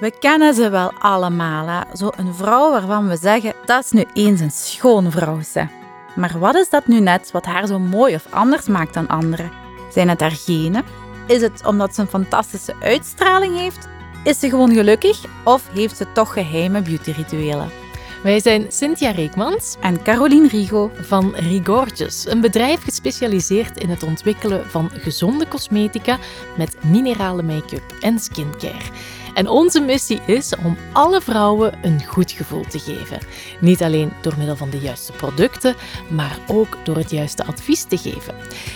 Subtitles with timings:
[0.00, 1.96] We kennen ze wel allemaal, hè?
[1.96, 5.40] Zo een vrouw waarvan we zeggen, dat is nu eens een schone vrouw.
[5.42, 5.66] Ze.
[6.16, 9.50] Maar wat is dat nu net wat haar zo mooi of anders maakt dan anderen?
[9.92, 10.84] Zijn het haar genen?
[11.26, 13.88] Is het omdat ze een fantastische uitstraling heeft?
[14.24, 17.70] Is ze gewoon gelukkig of heeft ze toch geheime beautyrituelen?
[18.22, 24.70] Wij zijn Cynthia Reekmans en Caroline Rigo van Rigorges, een bedrijf gespecialiseerd in het ontwikkelen
[24.70, 26.18] van gezonde cosmetica
[26.56, 28.90] met minerale make-up en skincare.
[29.34, 33.18] En onze missie is om alle vrouwen een goed gevoel te geven.
[33.60, 35.74] Niet alleen door middel van de juiste producten,
[36.08, 38.34] maar ook door het juiste advies te geven.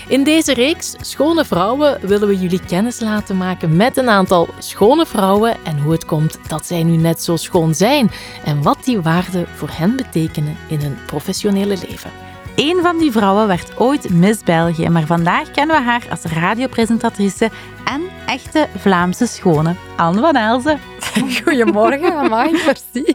[0.09, 5.07] In deze reeks Schone Vrouwen willen we jullie kennis laten maken met een aantal schone
[5.07, 8.11] vrouwen en hoe het komt dat zij nu net zo schoon zijn
[8.45, 12.11] en wat die waarden voor hen betekenen in hun professionele leven.
[12.55, 17.51] Een van die vrouwen werd ooit Miss België, maar vandaag kennen we haar als radiopresentatrice
[17.85, 20.79] en echte Vlaamse schone, Anne van Elzen.
[21.45, 23.15] Goedemorgen, amai, merci.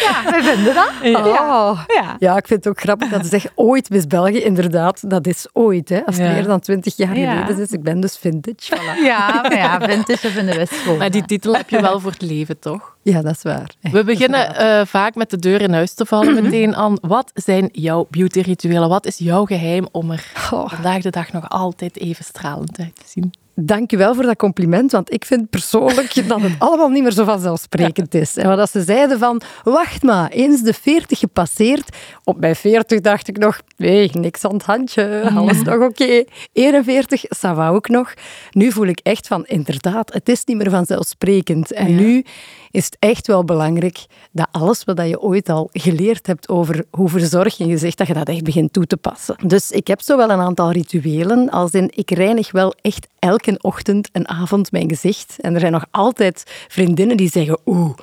[0.00, 0.90] Ja, we vinden dat.
[1.02, 1.20] Ja.
[1.20, 1.80] Oh.
[1.86, 2.16] Ja.
[2.18, 4.38] ja, ik vind het ook grappig dat ze zegt ooit Miss België.
[4.38, 7.70] Inderdaad, dat is ooit, hè, als het meer dan twintig jaar geleden is.
[7.70, 8.76] Ik ben dus vintage.
[8.76, 9.04] Voilà.
[9.04, 10.98] Ja, maar ja, vintage vinden we schoon.
[10.98, 12.96] Maar die titel heb je wel voor het leven, toch?
[13.02, 13.70] Ja, dat is waar.
[13.80, 16.98] We beginnen uh, vaak met de deur in huis te vallen meteen aan.
[17.00, 18.88] Wat zijn jouw beautyrituelen?
[18.88, 20.68] Wat is jouw geheim om er oh.
[20.68, 23.32] vandaag de dag nog altijd even stralend uit te zien?
[23.58, 27.12] Dank je wel voor dat compliment, want ik vind persoonlijk dat het allemaal niet meer
[27.12, 28.36] zo vanzelfsprekend is.
[28.36, 33.28] En wat ze zeiden van, wacht maar, eens de 40 gepasseerd, op mijn 40 dacht
[33.28, 36.24] ik nog, nee, niks aan het handje, alles nog oké.
[36.52, 38.14] 41, ça ook nog.
[38.50, 41.72] Nu voel ik echt van, inderdaad, het is niet meer vanzelfsprekend.
[41.72, 42.24] En nu
[42.70, 47.08] is het echt wel belangrijk dat alles wat je ooit al geleerd hebt over hoe
[47.08, 49.36] verzorg je gezicht, dat je dat echt begint toe te passen.
[49.46, 53.08] Dus ik heb zo wel een aantal rituelen, als in ik reinig wel echt
[53.46, 55.36] elke ochtend en avond mijn gezicht.
[55.40, 57.94] En er zijn nog altijd vriendinnen die zeggen, oeh,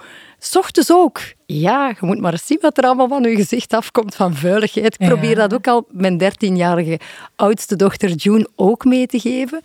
[0.54, 1.22] ochtends ook.
[1.46, 4.96] Ja, je moet maar eens zien wat er allemaal van je gezicht afkomt van vuiligheid.
[5.00, 7.00] Ik probeer dat ook al mijn 13-jarige
[7.36, 9.62] oudste dochter June ook mee te geven.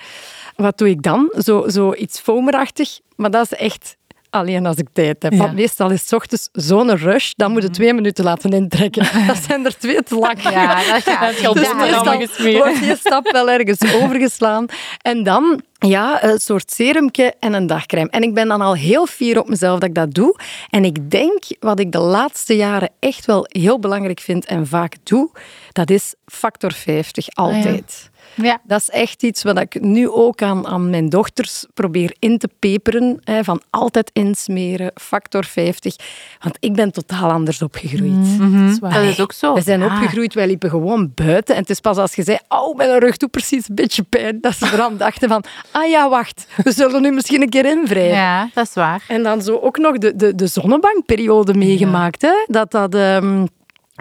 [0.56, 1.32] Wat doe ik dan?
[1.38, 3.00] Zo, zo iets foamerachtig.
[3.16, 3.96] Maar dat is echt
[4.30, 5.34] alleen als ik tijd heb.
[5.34, 9.06] Want meestal is s ochtends zo'n rush, dan moet je twee minuten laten intrekken.
[9.26, 10.42] Dat zijn er twee te lang.
[10.42, 11.36] Ja, dat gaat.
[11.58, 14.66] Dus meestal wordt je stap wel ergens overgeslaan.
[15.02, 18.10] En dan ja, een soort serumke en een dagcrème.
[18.10, 20.36] En ik ben dan al heel fier op mezelf dat ik dat doe.
[20.70, 24.94] En ik denk, wat ik de laatste jaren echt wel heel belangrijk vind en vaak
[25.02, 25.30] doe,
[25.72, 28.10] dat is factor 50, altijd.
[28.12, 28.17] Ja.
[28.64, 32.48] Dat is echt iets wat ik nu ook aan, aan mijn dochters probeer in te
[32.58, 33.20] peperen.
[33.24, 35.96] Hè, van altijd insmeren, factor 50.
[36.40, 38.38] Want ik ben totaal anders opgegroeid.
[38.38, 39.54] Mm dat, is ook zo.
[39.54, 41.54] We zijn opgegroeid, wij liepen gewoon buiten.
[41.54, 44.38] En het is pas als je zei, oh, mijn rug doet precies een beetje pijn,
[44.40, 48.16] dat ze eraan dachten van, ah ja, wacht, we zullen nu misschien een keer invrijden.
[48.16, 49.04] Ja, dat is waar.
[49.08, 52.22] En dan zo ook nog de, de, de zonnebankperiode meegemaakt.
[52.22, 52.44] Hè?
[52.46, 52.94] Dat dat...
[52.94, 53.46] Um,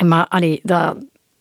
[0.05, 0.97] maar allee, dat,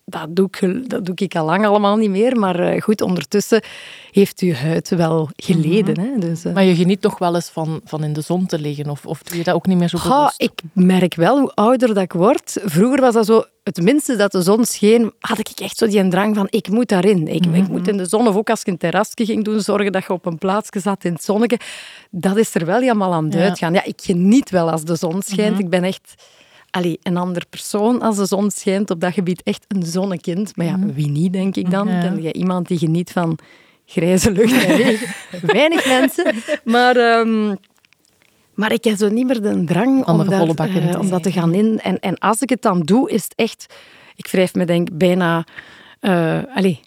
[0.08, 2.38] dat doe, ik, dat doe ik al lang allemaal niet meer.
[2.38, 3.62] Maar eh, goed, ondertussen
[4.10, 5.94] heeft uw huid wel geleden.
[6.00, 6.12] Mhm.
[6.12, 6.18] hè?
[6.18, 6.52] Dus, uh...
[6.52, 8.90] Maar je geniet toch wel eens van, van in de zon te liggen?
[8.90, 10.34] Of, of doe je dat ook niet meer zo bewust?
[10.36, 12.58] ik merk wel hoe ouder dat ik word.
[12.64, 13.44] Vroeger was dat zo...
[13.62, 16.88] Het minste dat de zon scheen, had ik echt zo die drang van ik moet
[16.88, 17.28] daarin.
[17.28, 18.28] Ik, ik moet in de zon.
[18.28, 21.04] Of ook als ik een terrasje ging doen, zorgen dat je op een plaatsje zat
[21.04, 21.58] in het zonnetje.
[22.10, 23.40] Dat is er wel helemaal aan het ja.
[23.40, 23.72] uitgaan.
[23.72, 25.54] Ja, ik geniet wel als de zon schijnt.
[25.54, 25.62] Mhm.
[25.62, 26.14] Ik ben echt
[26.76, 28.91] allee, een ander persoon als de zon schijnt.
[28.91, 30.56] Op dat gebied echt een zonnekind.
[30.56, 30.92] Maar ja, mhm.
[30.92, 31.88] wie niet, denk ik dan?
[31.88, 32.00] Ja.
[32.00, 33.38] Ken je iemand die geniet van
[33.87, 35.09] grijze lucht en regen?
[35.42, 36.34] Weinig mensen.
[36.65, 36.97] Maar...
[36.97, 37.56] Um,
[38.54, 41.54] maar ik heb zo niet meer de drang om, dat, uh, om dat te gaan
[41.54, 41.81] in.
[41.81, 43.75] En, en als ik het dan doe, is het echt...
[44.15, 45.47] Ik wrijf me denk bijna...
[46.00, 46.78] Uh, allez,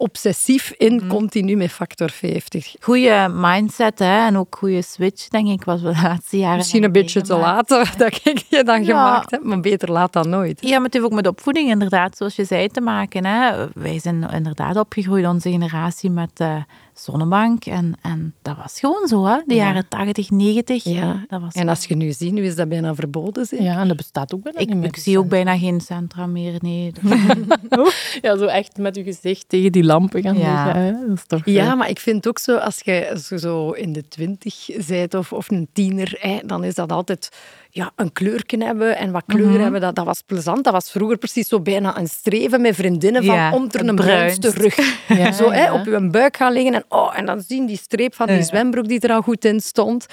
[0.00, 2.74] obsessief in, continu met factor 50.
[2.80, 4.26] Goeie mindset hè?
[4.26, 6.56] en ook goede switch, denk ik, was we de laatste jaren.
[6.56, 7.68] Misschien een beetje te laat
[7.98, 8.86] dat ik je dan ja.
[8.86, 10.58] gemaakt heb, maar beter laat dan nooit.
[10.60, 13.24] Ja, maar het heeft ook met opvoeding inderdaad, zoals je zei, te maken.
[13.24, 13.66] Hè?
[13.74, 16.40] Wij zijn inderdaad opgegroeid, onze generatie, met...
[16.40, 16.56] Uh,
[17.00, 17.64] zonnebank.
[17.64, 19.38] En, en dat was gewoon zo, hè?
[19.46, 20.84] de jaren 80, 90.
[20.84, 21.24] Ja.
[21.28, 23.46] Dat was en als je nu ziet, nu is dat bijna verboden.
[23.46, 23.60] Zeg.
[23.60, 24.86] Ja, en dat bestaat ook bijna ik, niet meer.
[24.86, 26.92] Ik zie ook bijna geen centra meer, nee.
[28.22, 30.64] ja, zo echt met je gezicht tegen die lampen gaan ja.
[30.64, 31.08] liggen.
[31.08, 33.92] Dat is toch, ja, maar ik vind ook zo, als je, als je zo in
[33.92, 37.30] de twintig bent of, of een tiener, hè, dan is dat altijd
[37.70, 39.62] ja, een kleurje hebben en wat kleur mm-hmm.
[39.62, 40.64] hebben, dat, dat was plezant.
[40.64, 44.50] Dat was vroeger precies zo bijna een streven met vriendinnen van ja, onder een bruinste
[44.50, 44.78] rug.
[45.08, 48.14] Ja, zo hè, op je buik gaan liggen en, oh, en dan zien die streep
[48.14, 50.06] van die zwembroek die er al goed in stond.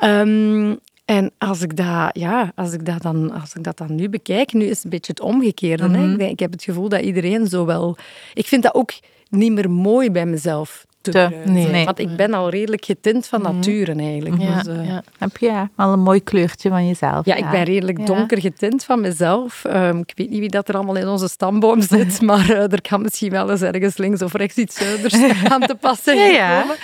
[0.00, 4.08] Um, en als ik, dat, ja, als, ik dat dan, als ik dat dan nu
[4.08, 5.88] bekijk, nu is het een beetje het omgekeerde.
[5.88, 6.12] Hè?
[6.12, 7.96] Ik, denk, ik heb het gevoel dat iedereen zo wel...
[8.34, 8.92] Ik vind dat ook
[9.28, 11.84] niet meer mooi bij mezelf te, Te- bruin nee.
[11.84, 14.42] Want ik ben al redelijk getint van nature eigenlijk.
[14.42, 15.02] Ja, Dus, eh, ja.
[15.18, 17.24] Heb je wel een mooi kleurtje van jezelf.
[17.26, 18.04] Ja, ik ben redelijk Ja.
[18.04, 19.64] donker getint van mezelf.
[19.64, 22.80] Ehm, ik weet niet wie dat er allemaal in onze stamboom zit, maar eh, er
[22.88, 25.14] kan misschien wel eens ergens links of rechts iets zuiders
[25.52, 26.60] aan te passen Ja, ja.
[26.60, 26.76] komen.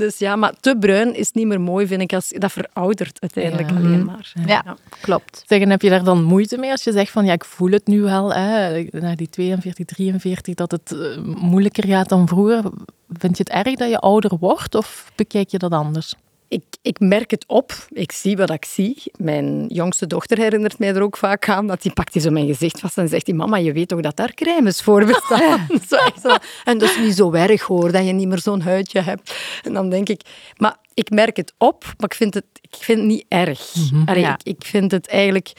[0.00, 2.12] Dus ja, maar te bruin is niet meer mooi, vind ik.
[2.12, 3.76] Als, dat veroudert uiteindelijk Ja.
[3.76, 4.32] alleen maar.
[4.46, 5.42] Ja, klopt.
[5.46, 7.70] Zeg, en heb je daar dan moeite mee als je zegt van ja, ik voel
[7.70, 12.62] het nu wel, hè, na die 42, 43, dat het eh, moeilijker gaat dan vroeger.
[13.12, 16.14] Vind je het erg dat je ouder wordt of bekijk je dat anders?
[16.50, 17.72] Ik, ik merk het op.
[17.90, 19.02] Ik zie wat ik zie.
[19.16, 21.66] Mijn jongste dochter herinnert mij er ook vaak aan.
[21.66, 24.00] Dat die pakt die zo mijn gezicht vast en zegt die, mama, je weet toch
[24.00, 25.66] dat daar crèmes voor bestaan?
[25.88, 26.36] zo zo.
[26.64, 29.34] En dat is niet zo erg hoor, dat je niet meer zo'n huidje hebt.
[29.62, 30.20] En dan denk ik...
[30.56, 33.72] Maar ik merk het op, maar ik vind het, ik vind het niet erg.
[34.04, 34.32] Allee, Ja.
[34.34, 35.52] ik, ik vind het eigenlijk...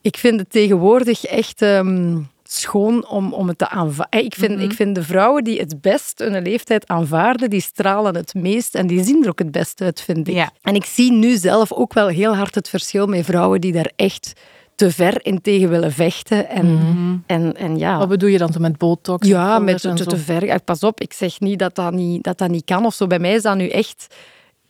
[0.00, 1.62] Ik vind het tegenwoordig echt...
[1.62, 2.18] ehm,
[2.52, 4.24] schoon om, om het te aanvaarden.
[4.24, 8.34] Ik vind, ik vind de vrouwen die het best hun leeftijd aanvaarden, die stralen het
[8.34, 10.34] meest en die zien er ook het best uit, vind ik.
[10.34, 10.50] Ja.
[10.62, 13.90] En ik zie nu zelf ook wel heel hard het verschil met vrouwen die daar
[13.96, 14.32] echt
[14.74, 16.48] te ver in tegen willen vechten.
[16.48, 17.98] En, en, en ja...
[17.98, 19.26] Wat bedoel je dan met botox?
[19.28, 20.60] Ja, met te, te ver.
[20.60, 23.06] Pas op, ik zeg niet dat dat niet, dat dat niet kan of zo.
[23.06, 24.14] Bij mij is dat nu echt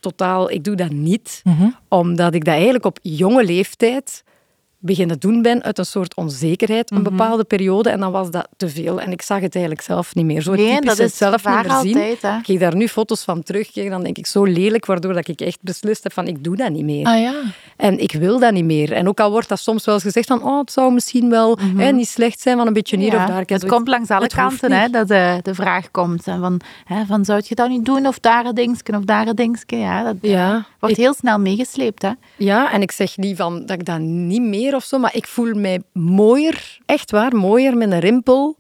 [0.01, 0.51] totaal...
[0.51, 1.69] Ik doe dat niet, Mhm.
[1.89, 4.23] omdat ik dat eigenlijk op jonge leeftijd
[4.83, 7.91] beginnen doen ben uit een soort onzekerheid, een bepaalde periode.
[7.91, 9.01] En dan was dat te veel.
[9.01, 10.43] En ik zag het eigenlijk zelf niet meer.
[10.43, 11.95] Zo Nee, typisch dat het is zelf niet meer zien.
[11.95, 12.37] altijd, hè.
[12.37, 15.29] Ik kijk daar nu foto's van terug, kijk, dan denk ik zo lelijk, waardoor dat
[15.29, 17.07] ik echt beslist heb van ik doe dat niet meer.
[17.07, 17.35] Ah ja.
[17.77, 18.93] En ik wil dat niet meer.
[18.93, 21.59] En ook al wordt dat soms wel eens gezegd van oh, het zou misschien wel
[21.77, 23.39] hè, niet slecht zijn van een beetje hier Ja, of daar.
[23.39, 26.25] Het zoiets- komt langs alle kanten hè, dat de, de vraag komt.
[26.25, 28.07] hè, Van, hè, van, zou je dat niet doen?
[28.07, 29.77] Of daar een dingetje, of daar een dingetje.
[29.77, 32.03] Ja, dat Ja, wordt heel snel meegesleept.
[32.03, 32.11] Hè?
[32.37, 35.27] Ja, en ik zeg niet van dat ik dat niet meer of zo, maar ik
[35.27, 38.57] voel mij mooier, echt waar, mooier met een rimpel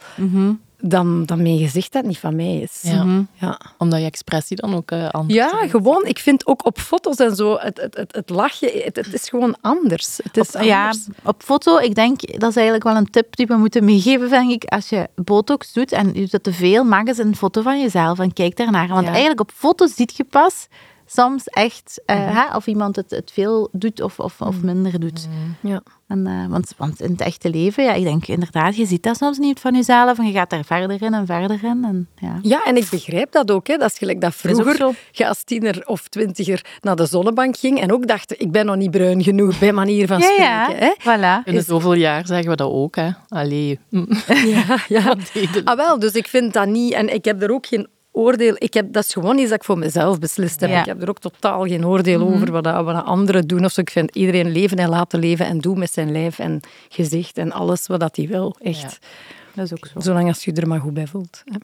[0.82, 2.78] dan, dan mijn gezicht dat niet van mij is.
[2.82, 3.24] Ja.
[3.34, 3.60] Ja.
[3.78, 6.06] Omdat je expressie dan ook eh anders Ja, gewoon.
[6.06, 9.28] Ik vind ook op foto's en zo, het, het, het, het lachje, het, het is
[9.28, 10.18] gewoon anders.
[10.22, 11.06] Het is Op, ja, anders.
[11.24, 14.50] op foto, ik denk, dat is eigenlijk wel een tip die we moeten meegeven, denk
[14.50, 14.64] ik.
[14.64, 17.80] Als je botox doet en je doet dat te veel, maak eens een foto van
[17.80, 18.88] jezelf en kijk daarnaar.
[18.88, 19.10] Want Ja.
[19.10, 20.66] eigenlijk op foto's ziet je pas
[21.12, 25.28] soms echt eh, hè, of iemand het, het veel doet of, of, of minder doet.
[25.60, 25.82] Ja.
[26.08, 29.16] En, eh, want, want in het echte leven, ja, ik denk inderdaad, je ziet dat
[29.16, 31.84] soms niet van jezelf en je gaat daar verder in en verder in.
[31.84, 32.38] En, ja.
[32.42, 33.66] Ja, en ik begrijp dat ook.
[33.66, 33.76] Hè.
[33.76, 37.92] Dat is gelijk dat vroeger je als tiener of twintiger naar de zonnebank ging en
[37.92, 40.44] ook dacht, ik ben nog niet bruin genoeg, bij manier van Ja, spreken.
[40.44, 40.94] ja, Hè.
[41.40, 41.44] voilà.
[41.44, 43.10] Binnen zoveel jaar zeggen we dat ook, hè.
[43.28, 43.78] Allee.
[44.28, 45.14] Ja, ja.
[45.64, 46.92] Ah, wel, dus ik vind dat niet...
[46.92, 48.54] En ik heb er ook geen oordeel...
[48.58, 50.70] Ik heb, dat is gewoon iets dat ik voor mezelf beslist heb.
[50.70, 50.80] Ja.
[50.80, 52.66] Ik heb er ook totaal geen oordeel over wat,
[53.04, 53.64] anderen doen.
[53.64, 53.80] Of zo.
[53.80, 57.52] Ik vind iedereen leven en laten leven en doen met zijn lijf en gezicht en
[57.52, 58.56] alles wat hij wil.
[58.58, 58.98] Echt.
[59.60, 60.00] Dat is ook zo.
[60.00, 61.42] Zolang als je er maar goed bij voelt.
[61.44, 61.58] hè.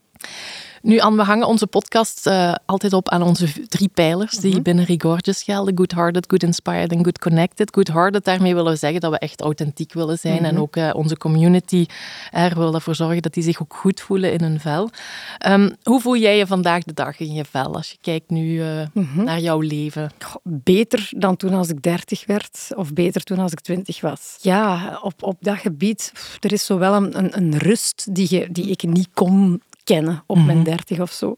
[0.82, 4.84] Nu, Anne, we hangen onze podcast eh, altijd op aan onze drie pijlers die binnen
[4.84, 5.76] Regorgeous gelden.
[5.76, 7.74] Good-hearted, good-inspired en good-connected.
[7.74, 11.16] Good-hearted, daarmee willen we zeggen dat we echt authentiek willen zijn en ook eh, onze
[11.16, 11.86] community
[12.30, 14.90] er willen ervoor zorgen dat die zich ook goed voelen in hun vel.
[15.38, 18.62] Ehm, hoe voel jij je vandaag de dag in je vel als je kijkt nu
[18.62, 20.10] eh, naar jouw leven?
[20.24, 24.36] Goh, Beter dan toen als ik dertig werd, of beter toen als ik twintig was.
[24.40, 28.26] Ja, op, op dat gebied, pff, er is zo wel een, een, een rust die,
[28.30, 31.36] je, die ik niet kon kennen op mijn dertig of zo.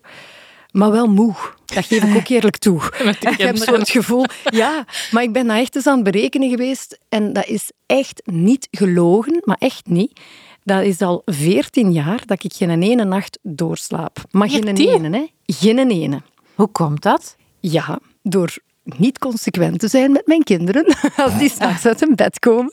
[0.70, 1.34] Maar wel moe.
[1.64, 2.82] Dat geef ik ook eerlijk toe.
[3.20, 4.24] Ik heb zo het gevoel...
[4.44, 6.98] Ja, maar ik ben dat echt eens aan het berekenen geweest.
[7.08, 10.20] En dat is echt niet gelogen, maar echt niet.
[10.64, 14.24] Dat is al veertien jaar dat ik geen ene nacht doorslaap.
[14.30, 15.04] Maar geen 14?
[15.04, 15.26] ene, hè.
[15.46, 16.22] Geen ene.
[16.54, 17.36] Hoe komt dat?
[17.60, 18.56] Ja, door
[18.96, 20.84] niet consequent te zijn met mijn kinderen
[21.24, 22.70] als die s'nachts uit hun bed komen.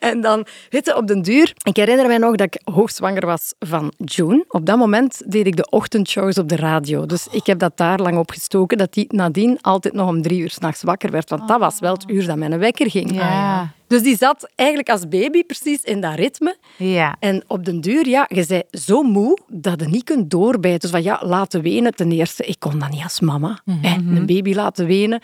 [0.00, 1.52] En dan, weet je, op den duur...
[1.62, 4.44] Ik herinner mij nog dat ik hoogzwanger was van June.
[4.48, 7.06] Op dat moment deed ik de ochtendshows op de radio.
[7.06, 10.50] Dus ik heb dat daar lang opgestoken, dat die nadien altijd nog om drie uur
[10.50, 11.30] s'nachts wakker werd.
[11.30, 13.14] Want dat was wel het uur dat mijn wekker ging.
[13.14, 13.72] Ja.
[13.88, 16.56] Dus die zat eigenlijk als baby precies in dat ritme.
[16.76, 17.16] Ja.
[17.20, 20.80] En op den duur, ja, je bent zo moe dat je niet kunt doorbijten.
[20.80, 21.94] Dus van ja, laten wenen.
[21.94, 23.60] Ten eerste, ik kon dat niet als mama.
[23.80, 25.20] hè, een baby laten wenen.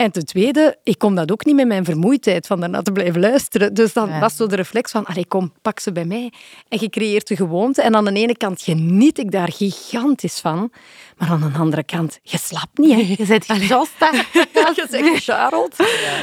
[0.00, 3.20] En ten tweede, ik kon dat ook niet met mijn vermoeidheid van daarna te blijven
[3.20, 3.74] luisteren.
[3.74, 4.18] Dus dan Ja.
[4.20, 6.32] was zo de reflex van, allee, kom, pak ze bij mij.
[6.68, 7.82] En je creëert de gewoonte.
[7.82, 10.72] En aan de ene kant geniet ik daar gigantisch van.
[11.18, 13.14] Maar aan de andere kant, je slaapt niet, hè.
[13.18, 13.92] Je zit gejost?
[14.80, 15.76] Je zegt gecharreld.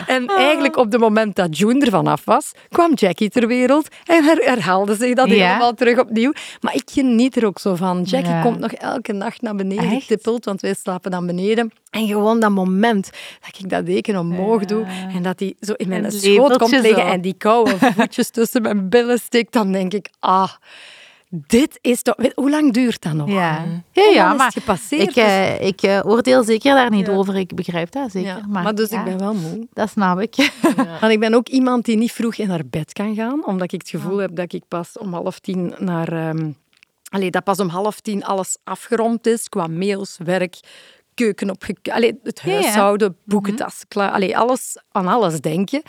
[0.08, 4.24] En eigenlijk op het moment dat June ervan af was, kwam Jackie ter wereld en
[4.24, 5.34] her herhaalde zich dat Ja.
[5.48, 6.32] helemaal terug opnieuw.
[6.62, 8.02] Maar ik geniet er ook zo van.
[8.04, 8.42] Jackie Ja.
[8.42, 10.02] komt nog elke nacht naar beneden Echt?
[10.02, 11.72] getippeld, want wij slapen dan beneden.
[11.90, 13.10] En gewoon dat moment
[13.42, 16.96] dat ik dat deken omhoog doe en dat hij zo in mijn schoot komt liggen
[16.96, 17.12] zo.
[17.12, 20.52] en die koude voetjes tussen mijn billen steekt, dan denk ik, ah...
[21.30, 22.16] dit is toch...
[22.36, 23.30] Hoe lang duurt dat nog?
[23.30, 25.02] Ja, ja, ja maar gepasseerd.
[25.02, 27.14] ik, dus- eh, ik eh, oordeel zeker daar niet Ja.
[27.14, 27.36] over.
[27.36, 28.28] Ik begrijp dat zeker.
[28.30, 29.68] ja, maar, maar, dus ik ben wel moe.
[29.74, 30.36] Dat snap ik.
[31.02, 33.80] Want ik ben ook iemand die niet vroeg in haar bed kan gaan, omdat ik
[33.80, 36.14] het gevoel heb dat ik pas om half tien naar...
[36.14, 36.52] ehm
[37.10, 40.56] allee, dat pas om half tien alles afgerond is, qua mails, werk,
[41.18, 41.78] keuken opgek...
[41.90, 42.62] Allee, het Ja, ja.
[42.62, 44.12] huishouden, boekentassen klaar.
[44.12, 45.82] Allee, alles, aan alles denken.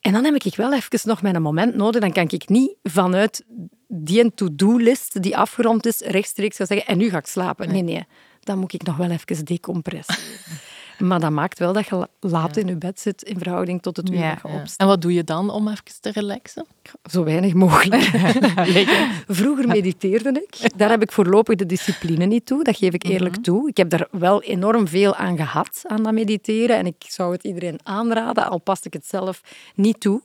[0.00, 2.00] En dan heb ik wel even nog mijn moment nodig.
[2.00, 3.44] Dan kan ik niet vanuit
[3.88, 7.72] die to-do-list die afgerond is, rechtstreeks gaan zeggen en nu ga ik slapen.
[7.72, 8.06] Nee, nee.
[8.40, 10.16] Dan moet ik nog wel even decompressen.
[10.98, 13.96] maar dat maakt wel dat je la- laat in je bed zit in verhouding tot
[13.96, 14.54] het uur Ja, dat je Ja.
[14.60, 14.78] opstaat.
[14.80, 16.66] En wat doe je dan om even te relaxen?
[17.10, 18.02] Zo weinig mogelijk.
[19.28, 20.78] Vroeger mediteerde ik.
[20.78, 22.64] Daar heb ik voorlopig de discipline niet toe.
[22.64, 23.68] Dat geef ik eerlijk toe.
[23.68, 26.76] Ik heb daar wel enorm veel aan gehad, aan dat mediteren.
[26.76, 29.40] En ik zou het iedereen aanraden, al pas ik het zelf
[29.74, 30.22] niet toe.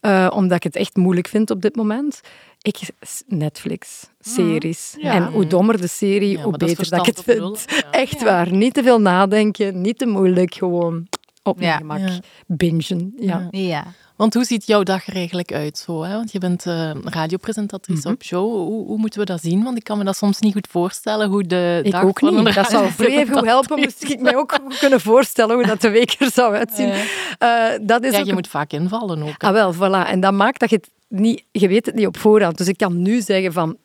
[0.00, 2.20] Eh, omdat ik het echt moeilijk vind op dit moment.
[2.62, 2.78] Ik,
[3.26, 4.94] Netflix, series.
[4.98, 5.12] Ja.
[5.14, 7.64] En hoe dommer de serie, Ja, hoe beter dat ik het vind.
[7.66, 7.90] Ja.
[7.90, 8.52] Echt waar.
[8.52, 10.54] Niet te veel nadenken, niet te moeilijk.
[10.54, 11.06] Gewoon
[11.42, 11.76] op mijn Ja.
[11.76, 11.98] gemak.
[11.98, 12.18] Ja.
[12.46, 13.12] Bingen.
[13.20, 13.48] Ja.
[13.50, 13.60] Ja.
[13.60, 13.84] Ja.
[14.16, 15.78] Want hoe ziet jouw dag er eigenlijk uit?
[15.78, 16.12] Zo, hè?
[16.14, 18.12] Want je bent eh, radiopresentatrice Mhm.
[18.14, 18.52] op show.
[18.52, 19.64] Hoe, hoe moeten we dat zien?
[19.64, 22.36] Want ik kan me dat soms niet goed voorstellen hoe de Ik dag ook van
[22.36, 22.54] een niet.
[22.54, 23.78] Dat zou vrij goed helpen.
[23.80, 26.88] Moest ik mij ook kunnen voorstellen hoe dat de week er zou uitzien.
[26.88, 27.04] Ja.
[27.38, 29.42] Eh, dat is Ja, ook je moet vaak invallen ook.
[29.42, 29.48] hè.
[29.48, 30.08] Ah, wel, voilà.
[30.08, 31.44] En dat maakt dat je het niet...
[31.52, 32.58] Je weet het niet op voorhand.
[32.58, 33.76] Dus ik kan nu zeggen van...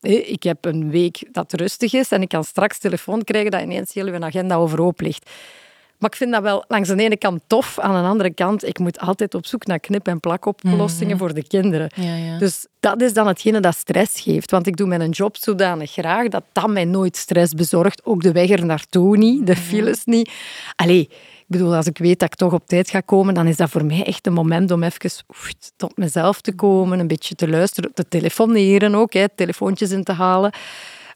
[0.00, 3.92] ik heb een week dat rustig is en ik kan straks telefoon krijgen dat ineens
[3.94, 5.30] heel uw agenda overhoop ligt.
[6.00, 7.78] Maar ik vind dat wel langs de ene kant tof.
[7.78, 11.46] Aan de andere kant, ik moet altijd op zoek naar knip- en plakoplossingen voor de
[11.46, 11.90] kinderen.
[11.94, 12.38] Ja, ja.
[12.38, 14.50] Dus dat is dan hetgene dat stress geeft.
[14.50, 18.04] Want ik doe mijn job zodanig graag dat dat mij nooit stress bezorgt.
[18.04, 20.30] Ook de weg er naartoe niet, de files niet.
[20.76, 21.10] Allee,
[21.50, 23.84] bedoel, als ik weet dat ik toch op tijd ga komen, dan is dat voor
[23.84, 27.94] mij echt een moment om even oef, tot mezelf te komen, een beetje te luisteren,
[27.94, 30.52] te telefoneren ook, hè, telefoontjes in te halen.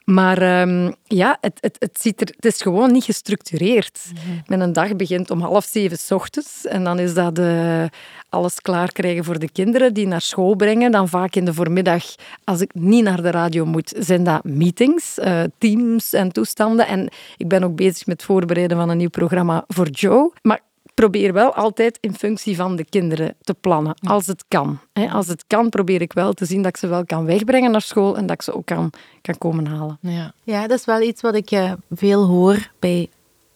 [0.05, 4.01] Maar ehm, ja, het, het, het, ziet er, het is gewoon niet gestructureerd.
[4.47, 7.85] Mijn dag begint om half zeven 's ochtends en dan is dat eh,
[8.29, 10.91] alles klaar krijgen voor de kinderen, die naar school brengen.
[10.91, 12.05] Dan vaak in de voormiddag,
[12.45, 16.87] als ik niet naar de radio moet, zijn dat meetings, eh, teams en toestanden.
[16.87, 20.33] En ik ben ook bezig met het voorbereiden van een nieuw programma voor Joe.
[20.43, 20.61] Maar
[20.95, 24.79] probeer wel altijd in functie van de kinderen te plannen, als het kan.
[24.93, 25.09] hè.
[25.09, 27.81] Als het kan, probeer ik wel te zien dat ik ze wel kan wegbrengen naar
[27.83, 29.99] school en dat ik ze ook kan, kan komen halen.
[30.01, 30.33] ja.
[30.43, 33.09] Ja, dat is wel iets wat ik eh, veel hoor bij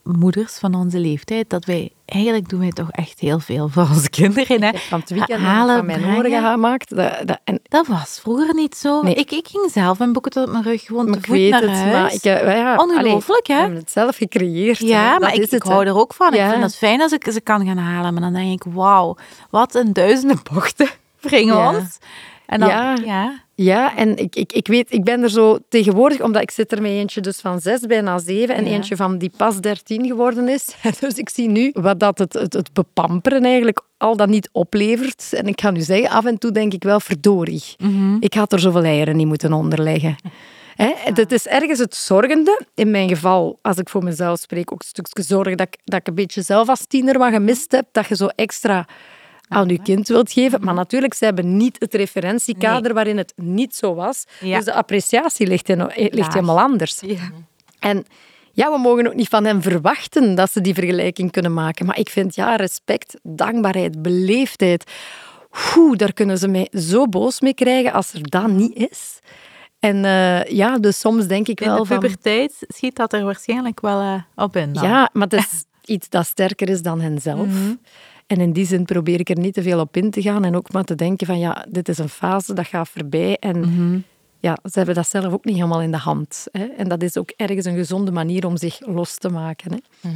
[0.03, 1.49] moeders van onze leeftijd.
[1.49, 4.63] Dat wij, eigenlijk doen wij toch echt heel veel voor onze kinderen.
[4.63, 4.71] Hè?
[4.77, 6.95] Van het weekend Halen, van mijn oren gemaakt.
[6.95, 9.01] Dat, dat, en Dat was vroeger niet zo.
[9.01, 9.13] Nee.
[9.13, 11.71] Ik, ik ging zelf mijn boeken tot op mijn rug gewoon te voet naar het,
[11.71, 12.13] huis.
[12.13, 13.53] ik, eh, ja, Ongelooflijk, hè?
[13.55, 14.77] We hebben het zelf gecreëerd.
[14.77, 15.19] Ja, hè.
[15.19, 16.33] maar ik, hou er ook van.
[16.33, 18.13] Ik vind het fijn als ik ze kan gaan halen.
[18.13, 19.15] Maar dan denk ik, wauw,
[19.49, 20.89] wat een duizenden bochten
[21.21, 21.75] brengen Ja.
[21.75, 21.97] ons.
[22.45, 22.69] En dan,
[23.05, 23.43] Ja.
[23.63, 23.95] Ja.
[23.97, 26.91] En ik, ik, ik weet, ik ben er zo tegenwoordig, omdat ik zit er met
[26.91, 28.71] eentje dus van zes bijna zeven en Ja.
[28.71, 30.75] eentje van die pas dertien geworden is.
[30.99, 35.33] Dus ik zie nu wat dat het, het, het bepamperen eigenlijk al dat niet oplevert.
[35.33, 37.63] En ik ga nu zeggen, af en toe denk ik wel, verdorie.
[38.19, 40.15] Ik had er zoveel eieren niet moeten onderleggen.
[40.75, 42.61] Hè, Het is ergens het zorgende.
[42.75, 45.99] In mijn geval, als ik voor mezelf spreek, ook een stukje zorgen dat ik, dat
[45.99, 47.85] ik een beetje zelf als tiener wat gemist heb.
[47.91, 48.85] Dat je zo extra
[49.49, 50.63] aan je kind wilt geven.
[50.63, 54.23] Maar natuurlijk, ze hebben niet het referentiekader waarin het niet zo was.
[54.39, 54.55] Ja.
[54.55, 56.33] Dus de appreciatie ligt, in- ligt Laag.
[56.33, 56.99] helemaal anders.
[57.05, 57.31] Ja.
[57.79, 58.05] En
[58.51, 61.85] ja, we mogen ook niet van hen verwachten dat ze die vergelijking kunnen maken.
[61.85, 64.91] Maar ik vind, ja, respect, dankbaarheid, beleefdheid.
[65.77, 69.19] Oeh, daar kunnen ze mij zo boos mee krijgen als er dat niet is.
[69.79, 71.99] En eh, ja, dus soms denk ik In wel de van...
[71.99, 74.73] puberteit schiet dat er waarschijnlijk wel eh, op in.
[74.73, 74.83] dan.
[74.83, 75.63] Ja, maar het is
[75.95, 77.47] iets dat sterker is dan henzelf.
[78.29, 80.55] En in die zin probeer ik er niet te veel op in te gaan en
[80.55, 83.37] ook maar te denken van ja, dit is een fase, dat gaat voorbij.
[83.37, 83.55] En
[84.39, 86.47] ja, ze hebben dat zelf ook niet helemaal in de hand.
[86.51, 86.65] Hè.
[86.65, 89.71] En dat is ook ergens een gezonde manier om zich los te maken.
[89.71, 90.09] Hè.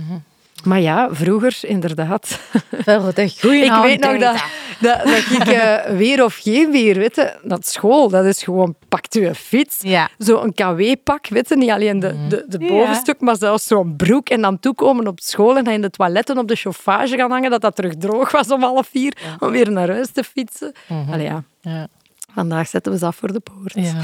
[0.63, 2.39] Maar ja, vroeger inderdaad.
[2.85, 4.43] Wel, de goeie ik weet nog dat,
[4.79, 8.75] dat, dat ik eh, weer of geen weer, weet je, dat school, dat is gewoon,
[8.89, 10.09] pakt u een fiets, Ja.
[10.17, 12.67] zo'n KW-pak, weet je, niet alleen de, de, de Ja.
[12.67, 16.37] bovenstuk, maar zelfs zo'n broek en dan toekomen op school en dan in de toiletten
[16.37, 19.71] op de chauffage gaan hangen, dat dat terug droog was om half vier, om weer
[19.71, 20.71] naar huis te fietsen.
[21.11, 21.87] Allee, ja, Ja.
[22.33, 23.73] Vandaag zetten we ze af voor de poort.
[23.73, 23.93] Ja.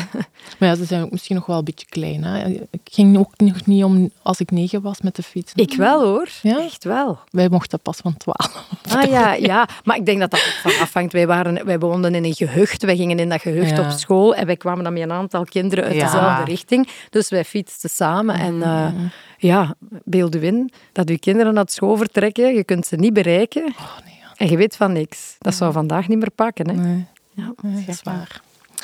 [0.59, 2.24] Maar ja, ze zijn ook misschien nog wel een beetje klein.
[2.24, 2.48] Hè?
[2.71, 5.53] Ik ging ook nog niet om als ik negen was met de fiets.
[5.55, 6.59] Ik wel hoor, Ja?
[6.63, 7.19] echt wel.
[7.29, 8.67] Wij mochten pas van twaalf.
[8.89, 11.13] Ah ja, ja, maar ik denk dat dat ook van afhangt.
[11.13, 13.81] Wij, waren, wij woonden in een gehucht, wij gingen in dat gehucht Ja.
[13.86, 16.88] op school en wij kwamen dan met een aantal kinderen uit dezelfde richting.
[17.09, 18.91] Dus wij fietsten samen en eh,
[19.38, 23.63] ja, beeld u in dat uw kinderen naar school vertrekken, je kunt ze niet bereiken
[23.63, 25.36] Oh nee, en je weet van niks.
[25.39, 26.69] Dat zou vandaag niet meer pakken.
[26.69, 26.75] Hè?
[26.75, 27.05] nee.
[27.39, 27.69] Ja.
[27.86, 28.41] dat is waar.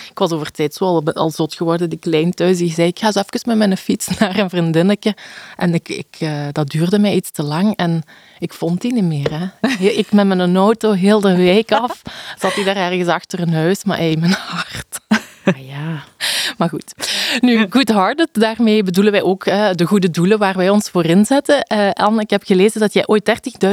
[0.09, 2.57] Ik was over tijd zo al, al zot geworden, die klein thuis.
[2.57, 5.15] Die zei, ik ga eens even met mijn fiets naar een vriendinnetje.
[5.55, 8.03] En ik, ik, uh, dat duurde mij iets te lang en
[8.39, 9.31] ik vond die niet meer.
[9.31, 9.67] Hè.
[9.87, 12.01] Ik met mijn auto heel de week af,
[12.39, 14.99] zat hij daar ergens achter een huis, maar hey, mijn hart.
[15.45, 16.03] Ah, ja.
[16.57, 16.93] Maar goed.
[17.39, 21.65] Nu, good-hearted, daarmee bedoelen wij ook uh, de goede doelen waar wij ons voor inzetten.
[21.73, 23.31] Uh, Anne, ik heb gelezen dat jij ooit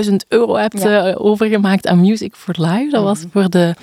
[0.08, 1.08] 30.000 euro hebt ja.
[1.08, 2.88] uh, overgemaakt aan Music for Life.
[2.90, 3.74] Dat was voor de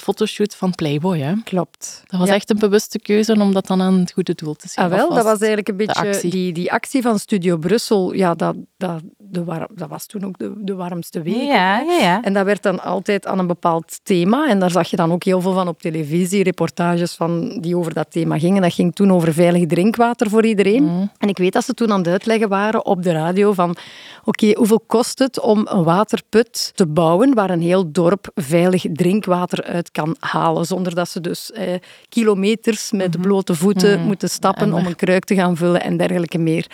[0.00, 1.32] fotoshoot van Playboy, hè?
[1.44, 2.02] Klopt.
[2.06, 2.34] Dat was ja.
[2.34, 4.84] echt een bewuste keuze om dat dan aan het goede doel te zien.
[4.84, 6.30] Ah, wel, was dat was eigenlijk een beetje actie?
[6.30, 8.12] Die, die actie van Studio Brussel.
[8.14, 11.34] Ja, dat, dat, de war, dat was toen ook de, de warmste week.
[11.34, 12.22] Ja, ja, ja.
[12.22, 14.48] En dat werd dan altijd aan een bepaald thema.
[14.48, 17.94] En daar zag je dan ook heel veel van op televisie, reportages van, die over
[17.94, 18.62] dat thema gingen.
[18.62, 20.82] Dat ging toen over veilig drinkwater voor iedereen.
[20.82, 21.10] Mm.
[21.18, 23.76] En ik weet dat ze toen aan het uitleggen waren op de radio van
[24.24, 29.64] oké, hoeveel kost het om een waterput te bouwen waar een heel dorp veilig drinkwater
[29.64, 31.74] uit kan halen, zonder dat ze dus eh,
[32.08, 36.66] kilometers met blote voeten moeten stappen om een kruik te gaan vullen en dergelijke meer.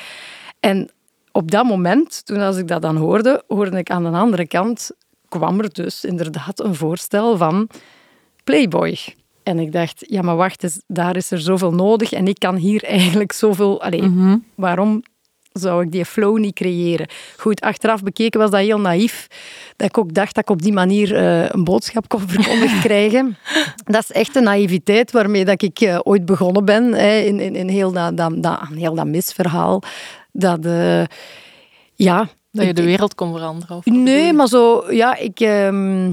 [0.61, 0.91] En
[1.37, 4.91] op dat moment, toen als ik dat dan hoorde, hoorde ik aan de andere kant,
[5.29, 7.69] kwam er dus inderdaad een voorstel van
[8.45, 8.99] Playboy.
[9.43, 12.57] En ik dacht, ja, maar wacht eens, daar is er zoveel nodig en ik kan
[12.57, 13.83] hier eigenlijk zoveel...
[13.83, 14.37] Allee, Mhm.
[14.55, 15.03] waarom
[15.59, 17.09] zou ik die flow niet creëren?
[17.37, 19.27] Goed, achteraf bekeken was dat heel naïef.
[19.77, 23.37] Dat ik ook dacht dat ik op die manier eh, een boodschap kon verkondigd krijgen.
[23.85, 27.57] Dat is echt een naïviteit waarmee dat ik eh, ooit begonnen ben hè, in, in,
[27.57, 29.83] in heel, dat, dat, dat, heel dat misverhaal.
[30.33, 31.05] Dat, eh,
[31.95, 32.29] ja...
[32.51, 33.77] Dat je de wereld kon veranderen.
[33.77, 36.13] Of Nee, maar zo, ja, ik, ehm,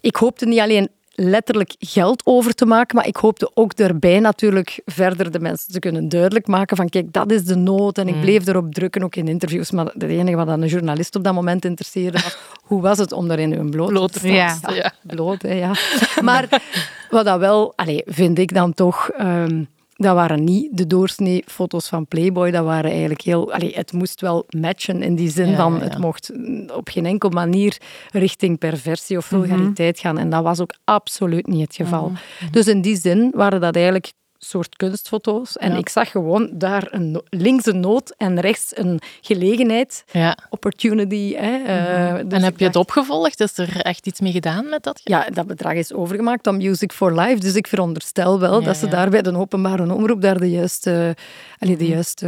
[0.00, 0.88] ik hoopte niet alleen
[1.20, 5.78] letterlijk geld over te maken, maar ik hoopte ook daarbij natuurlijk verder de mensen te
[5.78, 7.98] kunnen duidelijk maken van kijk, dat is de nood.
[7.98, 9.70] En ik bleef erop drukken, ook in interviews.
[9.70, 13.12] Maar het enige wat aan een journalist op dat moment interesseerde was, hoe was het
[13.12, 14.74] om daar in hun bloot, Bloot te staan?
[14.74, 14.92] ja.
[15.02, 15.74] Bloot, hè, ja.
[16.22, 16.62] Maar
[17.10, 19.10] wat dat wel, allez, vind ik dan toch...
[19.10, 19.62] ehm,
[20.00, 22.50] dat waren niet de doorsnee foto's van Playboy.
[22.50, 23.52] Dat waren eigenlijk heel...
[23.52, 25.74] Allee, het moest wel matchen in die zin Ja, van...
[25.74, 25.80] ja.
[25.80, 26.32] Het mocht
[26.72, 27.78] op geen enkele manier
[28.10, 30.18] richting perversie of vulgariteit gaan.
[30.18, 32.12] En dat was ook absoluut niet het geval.
[32.50, 35.56] Dus in die zin waren dat eigenlijk soort kunstfoto's.
[35.56, 35.78] En Ja.
[35.78, 40.04] ik zag gewoon daar een, links een nood en rechts een gelegenheid.
[40.12, 40.36] Ja.
[40.50, 41.34] Opportunity.
[41.34, 41.56] Hè.
[41.64, 43.40] eh, dus En heb ik je het opgevolgd?
[43.40, 45.00] Is er echt iets mee gedaan met dat?
[45.04, 47.40] ja, dat bedrag is overgemaakt aan Music for Life.
[47.40, 51.16] Dus ik veronderstel wel Ja, dat ze daar bij de openbare omroep daar de juiste,
[51.58, 52.26] allee, de juiste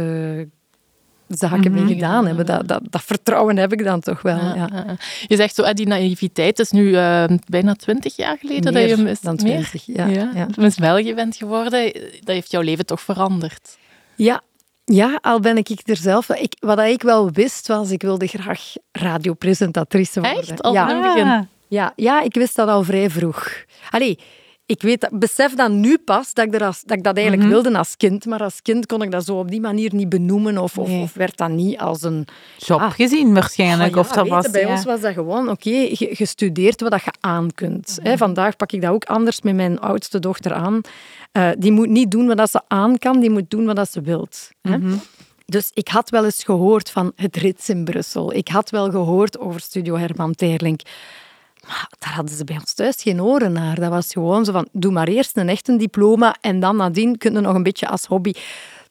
[1.37, 2.45] zaken mee gedaan hebben.
[2.45, 4.37] Dat, dat, dat vertrouwen heb ik dan toch wel.
[4.37, 4.95] Ja, Ja, ja.
[5.27, 8.97] Je zegt zo, eh, die naïviteit is nu eh, bijna twintig jaar geleden Meer dat
[8.97, 9.67] je mis, dan meer?
[9.67, 10.47] 20, ja, ja.
[10.79, 11.93] België bent geworden.
[11.93, 13.77] Dat heeft jouw leven toch veranderd?
[14.15, 14.41] Ja,
[14.85, 16.29] ja, al ben ik er zelf...
[16.29, 20.39] Ik, wat ik wel wist, was ik wilde graag radiopresentatrice worden.
[20.39, 20.61] Echt?
[20.61, 21.01] Al ja.
[21.01, 21.27] begin?
[21.27, 21.41] Ah.
[21.67, 23.63] Ja, ja, ik wist dat al vrij vroeg.
[23.89, 24.19] Allee,
[24.71, 27.47] ik weet dat, besef dat nu pas, dat ik, er als, dat, ik dat eigenlijk
[27.47, 27.61] Mhm.
[27.61, 28.25] wilde als kind.
[28.25, 31.01] Maar als kind kon ik dat zo op die manier niet benoemen of, of, Nee.
[31.01, 32.27] of werd dat niet als een...
[32.57, 32.91] Job Ah.
[32.91, 33.89] gezien waarschijnlijk.
[33.89, 34.71] Ah, ja, of dat was, bij ja.
[34.71, 37.99] ons was dat gewoon, oké, je, je studeert wat dat je aan kunt.
[38.03, 38.17] Mhm.
[38.17, 40.81] Vandaag pak ik dat ook anders met mijn oudste dochter aan.
[41.31, 43.91] Eh, die moet niet doen wat dat ze aan kan, die moet doen wat dat
[43.91, 44.49] ze wilt.
[44.61, 44.93] Mhm.
[45.45, 48.33] Dus ik had wel eens gehoord van het Rits in Brussel.
[48.33, 50.81] Ik had wel gehoord over Studio Herman Terlink.
[51.67, 53.75] Maar daar hadden ze bij ons thuis geen oren naar.
[53.79, 57.33] Dat was gewoon zo van, doe maar eerst een echte diploma en dan nadien kun
[57.33, 58.33] je nog een beetje als hobby.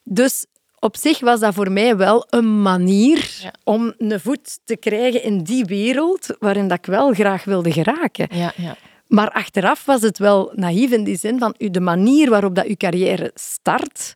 [0.04, 0.46] Dus
[0.78, 3.52] op zich was dat voor mij wel een manier Ja.
[3.64, 8.26] om een voet te krijgen in die wereld waarin dat ik wel graag wilde geraken.
[8.36, 8.76] Ja, ja.
[9.06, 12.76] Maar achteraf was het wel naïef in die zin van de manier waarop dat uw
[12.76, 14.14] carrière start,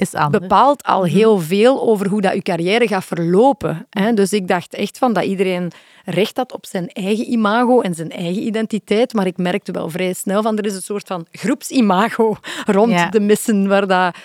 [0.00, 0.42] Is anders.
[0.42, 3.86] bepaalt al heel veel over hoe dat je carrière gaat verlopen.
[3.90, 4.12] Hè?
[4.14, 5.72] Dus ik dacht echt van dat iedereen
[6.04, 9.12] recht had op zijn eigen imago en zijn eigen identiteit.
[9.12, 12.36] Maar ik merkte wel vrij snel van er is een soort van groepsimago
[12.76, 13.08] rond Ja.
[13.08, 14.16] de missen, waar dat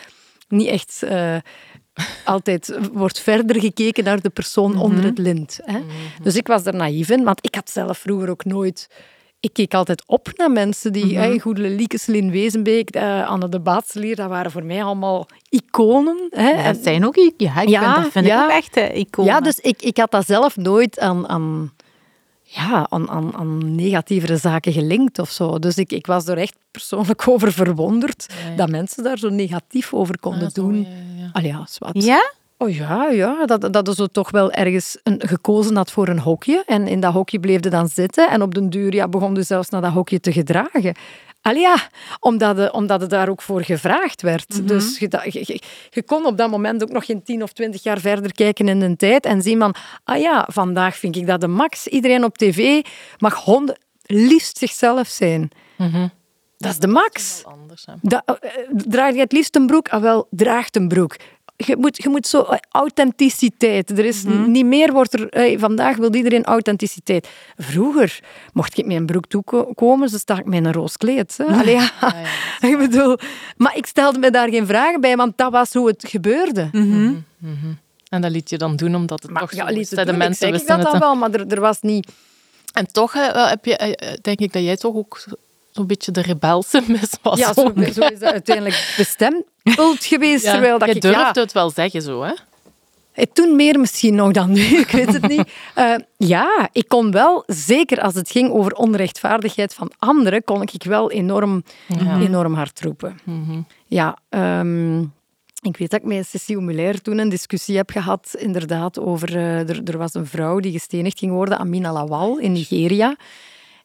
[0.47, 1.35] niet echt eh,
[2.25, 5.59] altijd wordt verder gekeken naar de persoon onder het lint.
[5.63, 5.79] Hè?
[6.23, 8.89] Dus ik was er naïef in, want ik had zelf vroeger ook nooit...
[9.43, 13.59] Ik keek altijd op naar mensen die, mm Goedele Lieke, Celine Wezenbeek, eh, Anne de
[13.59, 16.27] Baatselier, dat waren voor mij allemaal iconen.
[16.29, 16.49] Hè?
[16.49, 17.15] Ja, dat zijn ook...
[17.37, 18.37] Ja, ik Ja, ben, dat vind ja.
[18.43, 19.31] ik ook echt eh, iconen.
[19.31, 21.73] ja, dus ik, ik had dat zelf nooit aan, aan,
[22.43, 25.59] ja, aan, aan, aan negatievere zaken gelinkt of zo.
[25.59, 28.55] Dus ik, ik was er echt persoonlijk over verwonderd Ja.
[28.55, 30.87] dat mensen daar zo negatief over konden Ah, doen.
[31.33, 32.03] Allee, ja, zwart.
[32.03, 32.33] Ja?
[32.63, 36.63] Oh ja, ja dat, dat ze toch wel ergens een, gekozen had voor een hokje.
[36.65, 38.29] En in dat hokje bleef je dan zitten.
[38.29, 40.95] En op den duur ja, begon je zelfs naar dat hokje te gedragen.
[41.41, 41.75] Allee ja,
[42.19, 44.67] omdat je, omdat je daar ook voor gevraagd werd.
[44.67, 47.53] Dus je, dat- je, je- je kon op dat moment ook nog geen tien of
[47.53, 51.27] twintig jaar verder kijken in de tijd en zien van, ah ja, vandaag vind ik
[51.27, 51.87] dat de max.
[51.87, 52.81] Iedereen op tv
[53.17, 55.49] mag honden liefst zichzelf zijn.
[56.57, 57.41] Dat is de max.
[57.45, 57.93] Anders, hè.
[58.25, 58.35] Eh,
[58.87, 59.87] draag je het liefst een broek?
[59.89, 61.15] Ah, wel, draag een broek.
[61.65, 63.89] Je moet, je moet zo eh, authenticiteit.
[63.89, 64.51] Er is Mhm.
[64.51, 65.29] niet meer wordt er.
[65.29, 67.27] eh, vandaag wil iedereen authenticiteit.
[67.57, 68.19] Vroeger
[68.53, 71.37] mocht ik met een broek toekomen, ze stak ik met een roos kleed.
[71.37, 71.43] Hè.
[71.59, 71.89] Allee, ja.
[72.01, 72.13] Ja,
[72.61, 72.67] ja.
[72.69, 73.17] ik bedoel,
[73.57, 76.69] maar ik stelde me daar geen vragen bij, want dat was hoe het gebeurde.
[78.09, 79.89] En dat liet je dan doen omdat het toch ja, liet.
[79.89, 80.07] De doen.
[80.07, 82.11] Ik mensen zeg wisten dat dan wel, maar er, er was niet.
[82.73, 85.23] En toch wel heb je, eh, eh, denk ik dat jij toch ook
[85.73, 87.39] zo'n beetje de rebelse mis was.
[87.39, 90.43] Ja, zo, zo is dat uiteindelijk bestempeld geweest.
[90.45, 92.33] Ja, terwijl dat je ik, durfde ja, het wel zeggen zo, hè?
[93.13, 95.51] Eh, Toen meer misschien nog dan nu, ik weet het niet.
[95.75, 100.83] Eh, ja, ik kon wel, zeker als het ging over onrechtvaardigheid van anderen, kon ik
[100.83, 101.63] wel enorm,
[102.21, 103.19] enorm hard roepen.
[103.87, 104.99] Ja, ehm,
[105.61, 109.35] ik weet dat ik met Cecile Muller toen een discussie heb gehad, inderdaad, over...
[109.35, 113.15] eh, er, er was een vrouw die gestenigd ging worden, Amina Lawal, in Nigeria.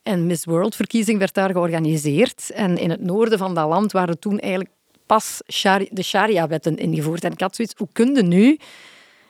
[0.03, 2.51] En Miss World-verkiezing werd daar georganiseerd.
[2.51, 4.71] En in het noorden van dat land waren toen eigenlijk
[5.07, 7.25] pas shari- de sharia-wetten ingevoerd.
[7.25, 8.59] En ik had zoiets, hoe kun je nu...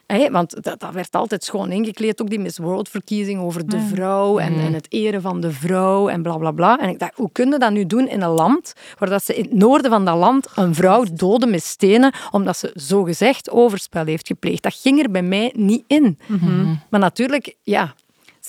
[0.07, 4.39] Hé, want dat, dat werd altijd schoon ingekleed, ook die Miss World-verkiezing over de vrouw
[4.39, 6.79] en, en het eren van de vrouw en bla bla bla.
[6.79, 9.35] En ik dacht, hoe kun je dat nu doen in een land waar dat ze
[9.35, 14.05] in het noorden van dat land een vrouw doden met stenen omdat ze zogezegd overspel
[14.05, 14.63] heeft gepleegd?
[14.63, 16.19] Dat ging er bij mij niet in.
[16.91, 17.95] Maar natuurlijk, ja,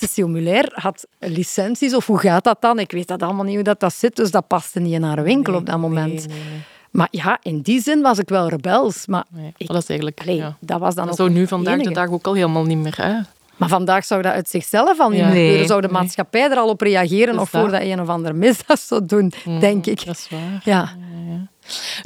[0.00, 2.78] Cecile Muller had licenties, of hoe gaat dat dan?
[2.78, 5.22] Ik weet dat allemaal niet hoe dat, dat zit, dus dat paste niet in haar
[5.22, 6.26] winkel op dat moment.
[6.26, 6.60] Nee, nee, nee.
[6.90, 9.06] Maar ja, in die zin was ik wel rebels.
[9.06, 9.24] Maar
[9.56, 10.20] ik, dat is eigenlijk...
[10.20, 10.56] allee, ja.
[10.60, 12.96] dat was dan Dat ook zou nu vandaag de dag ook al helemaal niet meer,
[12.96, 13.18] hè?
[13.56, 15.66] Maar vandaag zou dat uit zichzelf al niet meer gebeuren.
[15.66, 17.60] Zou de maatschappij er al op reageren of dat.
[17.60, 20.04] voordat een of ander misdaad zou doen, denk ik.
[20.04, 20.60] Dat is waar.
[20.64, 20.92] Ja.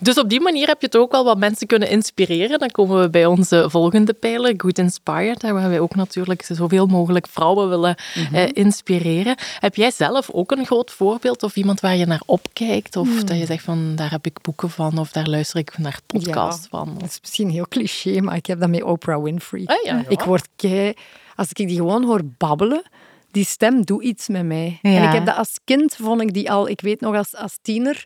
[0.02, 2.58] Dus op die manier heb je toch ook wel wat mensen kunnen inspireren.
[2.58, 7.26] Dan komen we bij onze volgende pijler, Good Inspired, waar wij ook natuurlijk zoveel mogelijk
[7.30, 8.34] vrouwen willen Mhm.
[8.34, 9.36] eh, inspireren.
[9.58, 12.96] Heb jij zelf ook een groot voorbeeld of iemand waar je naar opkijkt?
[12.96, 13.26] Of Hmm.
[13.26, 16.66] dat je zegt van, daar heb ik boeken van of daar luister ik naar podcasts
[16.70, 16.94] van?
[16.98, 19.62] Dat is misschien heel cliché, maar ik heb dat met Oprah Winfrey.
[19.64, 20.04] Ah, ja, ja.
[20.08, 20.92] Ik word kei...
[21.36, 22.82] Als ik die gewoon hoor babbelen,
[23.30, 24.78] die stem doet iets met mij.
[24.82, 24.90] Ja.
[24.90, 26.68] En ik heb dat als kind, vond ik die al...
[26.68, 28.04] Ik weet nog, als, als tiener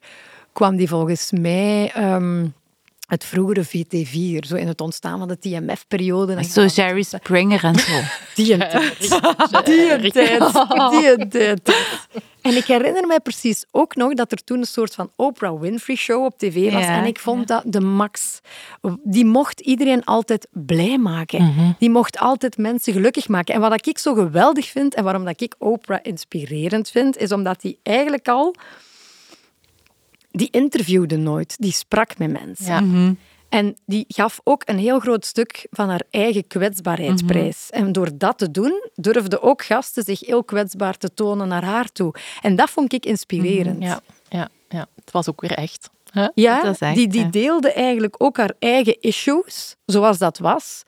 [0.58, 1.90] kwam die volgens mij...
[1.94, 2.46] ehm,
[3.08, 6.34] het vroegere VT4, zo in het ontstaan van de TMF-periode.
[6.34, 7.92] Dan Zo Jerry Springer en zo.
[8.36, 8.98] Die een tijd.
[9.66, 10.52] Die een tijd.
[10.92, 11.74] Die een tijd.
[12.42, 15.96] En ik herinner mij precies ook nog dat er toen een soort van Oprah Winfrey
[15.96, 16.82] show op tv was.
[16.82, 18.40] Ja, en ik vond dat de max.
[19.02, 21.76] Die mocht iedereen altijd blij maken.
[21.78, 23.54] Die mocht altijd mensen gelukkig maken.
[23.54, 27.60] En wat ik zo geweldig vind en waarom dat ik Oprah inspirerend vind, is omdat
[27.60, 28.54] die eigenlijk al...
[30.30, 31.56] Die interviewde nooit.
[31.58, 32.90] Die sprak met mensen.
[32.90, 33.14] Ja.
[33.48, 37.70] En die gaf ook een heel groot stuk van haar eigen kwetsbaarheidsprijs.
[37.70, 41.92] En door dat te doen, durfde ook gasten zich heel kwetsbaar te tonen naar haar
[41.92, 42.14] toe.
[42.40, 43.82] En dat vond ik inspirerend.
[43.82, 45.90] Ja, ja, ja, het was ook weer echt.
[46.34, 47.28] Ja, echt, die, die ja.
[47.30, 50.82] deelde eigenlijk ook haar eigen issues, zoals dat was.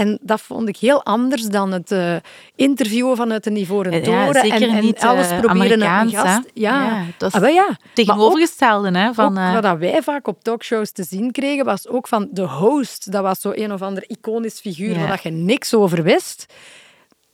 [0.00, 2.16] En dat vond ik heel anders dan het eh,
[2.54, 6.26] interviewen vanuit een ivoren toren zeker en, en niet, alles eh, proberen aan een gast.
[6.26, 6.40] hè?
[6.54, 7.78] Ja, dat Ah, ja.
[7.94, 9.14] Tegenovergestelde, hè?
[9.14, 12.28] Van, ook eh, wat dat wij vaak op talkshows te zien kregen, was ook van
[12.32, 13.12] de host.
[13.12, 16.46] Dat was zo een of ander iconisch figuur waar dat je niks over wist.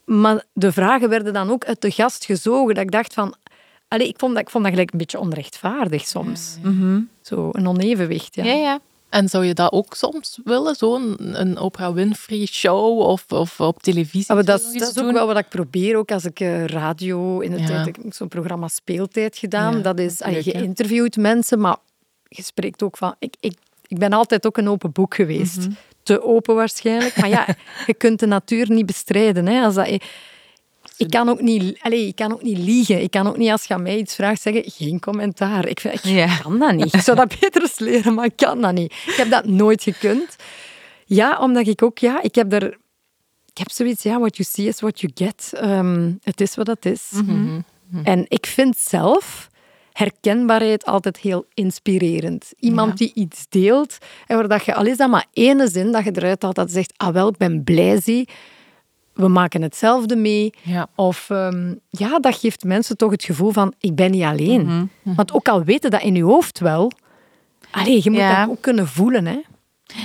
[0.05, 2.74] Maar de vragen werden dan ook uit de gast gezogen.
[2.74, 3.35] Dat ik dacht van...
[3.88, 6.59] Allee, ik, vond dat, ik vond dat gelijk een beetje onrechtvaardig soms.
[7.22, 8.44] Zo een onevenwicht, ja.
[8.44, 8.79] ja, ja.
[9.16, 13.83] En zou je dat ook soms willen, zo'n een Oprah Winfrey show of, of op
[13.83, 14.29] televisie?
[14.29, 17.40] Ah, maar dat, dat is ook wel wat ik probeer, ook als ik eh, radio
[17.40, 17.66] in de Ja.
[17.66, 19.76] tijd, zo'n programma Speeltijd gedaan.
[19.76, 21.76] Ja, dat is, leuk, allee, je interviewt mensen, maar
[22.29, 23.14] je spreekt ook van...
[23.18, 23.55] Ik, ik,
[23.87, 25.57] ik ben altijd ook een open boek geweest.
[25.59, 25.70] Mhm.
[26.02, 27.16] Te open waarschijnlijk.
[27.16, 27.46] Maar ja,
[27.87, 29.46] je kunt de natuur niet bestrijden.
[29.46, 29.88] Hè, als dat,
[30.97, 33.03] ik kan, ook niet, allee, ik kan ook niet liegen.
[33.03, 35.69] Ik kan ook niet, als je aan mij iets vraagt, zeggen, geen commentaar.
[35.69, 36.37] Ik, vind, ik Ja.
[36.37, 36.95] kan dat niet.
[36.95, 38.93] Ik zou dat beter eens leren, maar ik kan dat niet.
[39.07, 40.37] Ik heb dat nooit gekund.
[41.05, 41.99] Ja, omdat ik ook...
[41.99, 42.79] Ja, ik heb er...
[43.51, 45.53] Ik heb zoiets, ja, what you see is what you get.
[45.55, 47.11] Ehm, het is wat het is.
[48.05, 49.49] En ik vind zelf
[49.93, 52.53] herkenbaarheid altijd heel inspirerend.
[52.59, 56.05] Iemand die iets deelt en waar dat je, al is dat maar ene zin dat
[56.05, 58.29] je eruit haalt dat zegt, ah wel, ik ben blij zie,
[59.16, 60.52] we maken hetzelfde mee.
[60.62, 60.87] Ja.
[60.94, 64.90] Of ehm, ja, dat geeft mensen toch het gevoel van, ik ben niet alleen.
[65.02, 66.90] Want ook al weten dat in je hoofd wel,
[67.70, 68.40] allee, je moet Ja.
[68.40, 69.26] dat ook kunnen voelen.
[69.26, 69.40] Hè?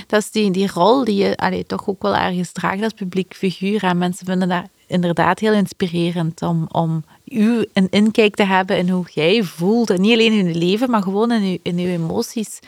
[0.06, 3.34] Dat is die, die rol die je allee, toch ook wel ergens draagt als publiek
[3.34, 3.82] figuur.
[3.84, 8.88] En mensen vinden dat inderdaad heel inspirerend om, om u een inkijk te hebben in
[8.88, 9.90] hoe jij voelt.
[9.90, 12.58] En niet alleen in je leven, maar gewoon in je, in je emoties.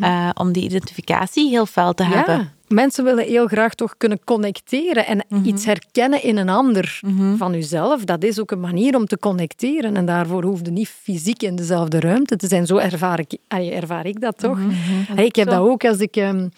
[0.00, 2.12] Eh, om die identificatie heel fel te Mhm.
[2.12, 2.18] Ja.
[2.18, 2.52] hebben.
[2.72, 5.44] Mensen willen heel graag toch kunnen connecteren en Mhm.
[5.44, 7.00] iets herkennen in een ander
[7.36, 8.04] van uzelf.
[8.04, 9.96] Dat is ook een manier om te connecteren.
[9.96, 12.66] En daarvoor hoefde niet fysiek in dezelfde ruimte te zijn.
[12.66, 14.58] Zo ervaar ik, allee, ervaar ik dat toch.
[14.58, 14.70] Mhm.
[15.10, 16.16] Allee, ik heb dat ook als ik...
[16.16, 16.48] ehm,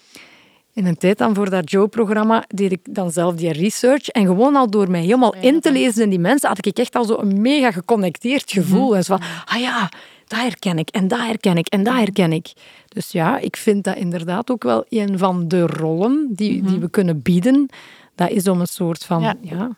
[0.73, 4.07] in een tijd dan voor dat Joe-programma deed ik dan zelf die research.
[4.07, 6.95] En gewoon al door mij helemaal in te lezen in die mensen, had ik echt
[6.95, 8.95] al zo een mega geconnecteerd gevoel.
[8.95, 9.89] En zo van, ah ja,
[10.27, 12.53] dat herken ik en dat herken ik en dat herken ik.
[12.95, 16.89] Dus ja, ik vind dat inderdaad ook wel een van de rollen die, die we
[16.89, 17.69] kunnen bieden.
[18.15, 19.35] Dat is om een soort van, Ja.
[19.41, 19.69] ja.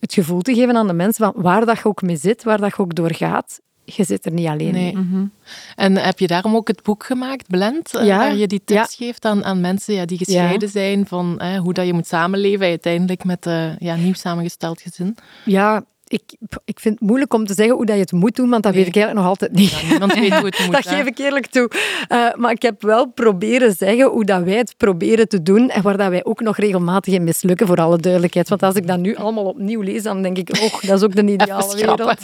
[0.00, 2.58] het gevoel te geven aan de mensen van waar dat je ook mee zit, waar
[2.60, 3.60] dat je ook door gaat.
[3.84, 4.96] Je zit er niet alleen Nee.
[4.96, 5.28] mee.
[5.76, 8.96] En heb je daarom ook het boek gemaakt, Blend, eh, Ja, waar je die tips
[8.96, 9.06] ja.
[9.06, 12.66] geeft aan, aan mensen ja, die gescheiden zijn van eh, hoe dat je moet samenleven
[12.66, 15.16] uiteindelijk met een ja, nieuw samengesteld gezin?
[15.44, 18.50] Ja, ik, ik vind het moeilijk om te zeggen hoe dat je het moet doen,
[18.50, 19.70] want dat weet ik eigenlijk nog altijd niet.
[19.70, 20.72] Ja, niemand weet hoe het moet.
[20.72, 20.96] Dat hè.
[20.96, 21.70] geef ik eerlijk toe.
[22.08, 25.82] Eh, maar ik heb wel proberen zeggen hoe dat wij het proberen te doen en
[25.82, 28.48] waar dat wij ook nog regelmatig in mislukken, voor alle duidelijkheid.
[28.48, 31.14] Want als ik dat nu allemaal opnieuw lees, dan denk ik, oh, dat is ook
[31.14, 31.98] de ideale wereld.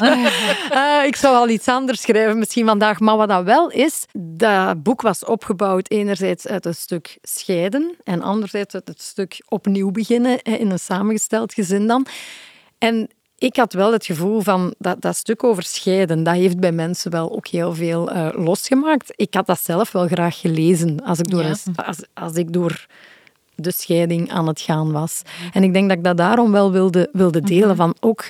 [0.71, 3.01] Eh, ik zou al iets anders schrijven misschien vandaag.
[3.01, 8.23] Maar wat dat wel is, dat boek was opgebouwd enerzijds uit een stuk scheiden en
[8.23, 12.07] anderzijds uit het stuk opnieuw beginnen in een samengesteld gezin dan.
[12.79, 16.73] En ik had wel het gevoel van dat, dat stuk over scheiden, dat heeft bij
[16.73, 19.13] mensen wel ook heel veel eh, losgemaakt.
[19.17, 21.49] Ik had dat zelf wel graag gelezen als ik door, Ja.
[21.65, 22.87] een- als, als ik door
[23.55, 25.23] de scheiding aan het gaan was.
[25.53, 27.77] En ik denk dat ik dat daarom wel wilde, wilde delen.
[27.77, 28.25] Van ook,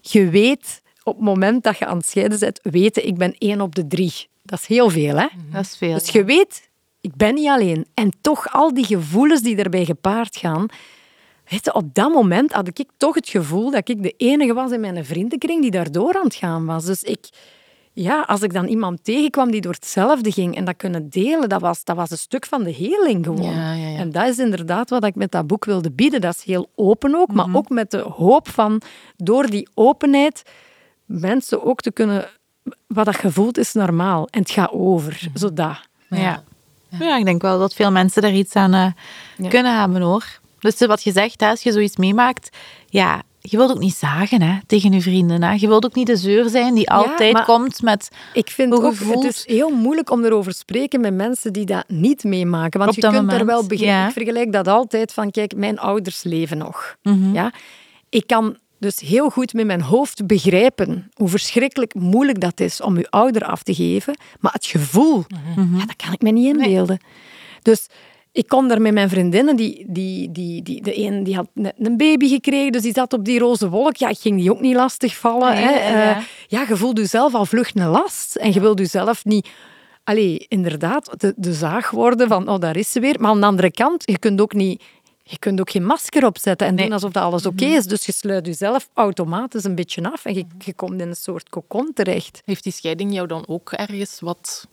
[0.00, 3.60] je weet op het moment dat je aan het scheiden bent, weten ik ben één
[3.60, 4.12] op de drie.
[4.42, 5.26] Dat is heel veel, hè?
[5.52, 5.98] Dat is veel.
[5.98, 6.68] Dus je weet,
[7.00, 7.86] ik ben niet alleen.
[7.94, 10.66] En toch al die gevoelens die erbij gepaard gaan.
[11.48, 14.70] Weet je, op dat moment had ik toch het gevoel dat ik de enige was
[14.70, 16.84] in mijn vriendenkring die daardoor aan het gaan was.
[16.84, 17.28] Dus ik,
[17.92, 21.60] ja, als ik dan iemand tegenkwam die door hetzelfde ging en dat kunnen delen, dat
[21.60, 23.52] was, dat was een stuk van de heling gewoon.
[23.52, 23.98] Ja, ja, ja.
[23.98, 26.20] En dat is inderdaad wat ik met dat boek wilde bieden.
[26.20, 28.82] Dat is heel open ook, maar ook met de hoop van
[29.16, 30.42] door die openheid
[31.04, 32.28] mensen ook te kunnen...
[32.86, 35.28] Wat dat gevoeld is normaal en het gaat over.
[35.34, 35.76] Zodat.
[36.08, 36.42] Ja.
[36.88, 38.86] Ja, ik denk wel dat veel mensen daar iets aan eh,
[39.36, 39.48] Ja.
[39.48, 40.24] kunnen hebben hoor.
[40.74, 44.58] Dus wat je zegt, als je zoiets meemaakt, ja, je wilt ook niet zagen hè,
[44.66, 45.42] tegen je vrienden.
[45.42, 45.52] Hè.
[45.52, 48.08] Je wilt ook niet de zeur zijn die altijd komt met...
[48.32, 49.24] Ik vind Hoe ook, gevoeld?
[49.24, 52.78] het is heel moeilijk om erover te spreken met mensen die dat niet meemaken.
[52.78, 53.94] Want Op je kunt er wel beginnen.
[53.96, 54.06] ja.
[54.06, 56.96] Ik vergelijk dat altijd van, kijk, mijn ouders leven nog.
[57.02, 57.32] Mhm.
[57.34, 57.52] Ja?
[58.08, 62.96] Ik kan dus heel goed met mijn hoofd begrijpen hoe verschrikkelijk moeilijk dat is om
[62.98, 64.18] je ouder af te geven.
[64.40, 65.24] Maar het gevoel,
[65.56, 65.76] Mhm.
[65.78, 66.98] ja, dat kan ik me niet inbeelden.
[67.62, 67.86] Dus
[68.36, 71.74] ik kom daar met mijn vriendinnen, die, die, die, die, de een die had net
[71.78, 73.96] een baby gekregen, dus die zat op die roze wolk.
[73.96, 75.54] Ja, ik ging die ook niet lastig vallen.
[75.54, 75.70] Nee, hè.
[75.70, 76.16] ja.
[76.16, 78.36] Eh, ja, je voelt jezelf al vlug een last.
[78.36, 79.48] En je wilt jezelf niet...
[80.04, 83.16] Allee, inderdaad, de, de zaag worden van, oh, daar is ze weer.
[83.20, 84.82] Maar aan de andere kant, je kunt ook niet...
[85.22, 86.84] Je kunt ook geen masker opzetten en Nee.
[86.84, 87.84] doen alsof dat alles oké is.
[87.84, 91.48] Dus je sluit jezelf automatisch een beetje af en je, je komt in een soort
[91.48, 92.42] kokon terecht.
[92.44, 94.66] Heeft die scheiding jou dan ook ergens wat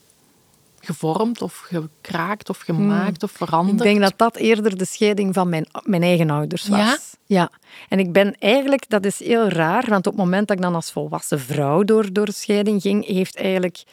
[0.83, 3.77] gevormd of gekraakt of gemaakt of veranderd?
[3.77, 6.79] Ik denk dat dat eerder de scheiding van mijn, mijn eigen ouders was.
[6.79, 6.97] Ja?
[7.25, 7.49] Ja.
[7.89, 10.75] En ik ben eigenlijk, dat is heel raar, want op het moment dat ik dan
[10.75, 13.83] als volwassen vrouw door, door de scheiding ging, heeft eigenlijk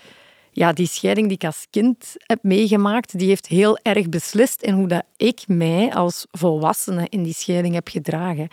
[0.53, 4.75] ja, die scheiding die ik als kind heb meegemaakt, die heeft heel erg beslist in
[4.75, 8.49] hoe dat ik mij als volwassene in die scheiding heb gedragen.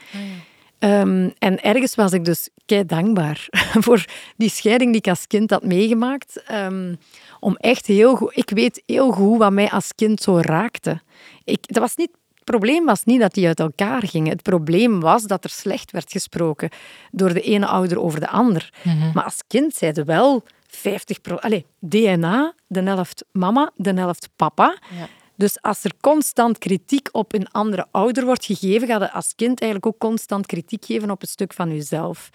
[0.79, 3.47] Ehm, en ergens was ik dus kei dankbaar
[3.85, 4.05] voor
[4.37, 6.43] die scheiding die ik als kind had meegemaakt.
[6.43, 6.95] Ehm,
[7.39, 8.37] om echt heel goed...
[8.37, 11.01] Ik weet heel goed wat mij als kind zo raakte.
[11.43, 14.31] Ik, dat was niet, het probleem was niet dat die uit elkaar gingen.
[14.31, 16.69] Het probleem was dat er slecht werd gesproken
[17.11, 18.73] door de ene ouder over de ander.
[19.13, 24.77] Maar als kind zeiden wel 50 pro, allez, DNA, de helft mama, de helft papa.
[24.97, 25.07] Ja.
[25.37, 29.61] Dus als er constant kritiek op een andere ouder wordt gegeven, ga je als kind
[29.61, 32.29] eigenlijk ook constant kritiek geven op een stuk van jezelf.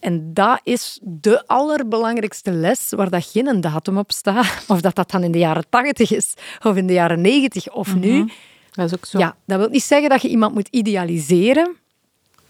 [0.00, 4.64] En dat is de allerbelangrijkste les waar dat geen datum op staat.
[4.68, 7.94] Of dat dat dan in de jaren 80 is, of in de jaren 90 of
[7.94, 8.30] nu.
[8.70, 9.18] Dat is ook zo.
[9.18, 11.76] Ja, dat wil niet zeggen dat je iemand moet idealiseren,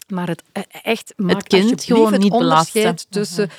[0.08, 3.10] maar het eh, echt maakt kind alsjeblieft gewoon het niet onderscheid belasten.
[3.10, 3.50] tussen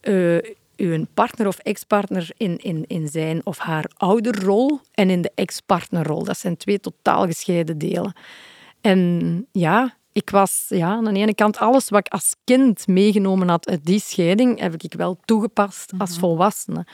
[0.00, 5.32] eh, uw partner of ex-partner in, in, in zijn of haar ouderrol en in de
[5.34, 6.24] ex-partnerrol.
[6.24, 8.12] Dat zijn twee totaal gescheiden delen.
[8.80, 13.48] En ja, ik was ja, aan de ene kant alles wat ik als kind meegenomen
[13.48, 16.84] had uit die scheiding, heb ik wel toegepast als volwassene.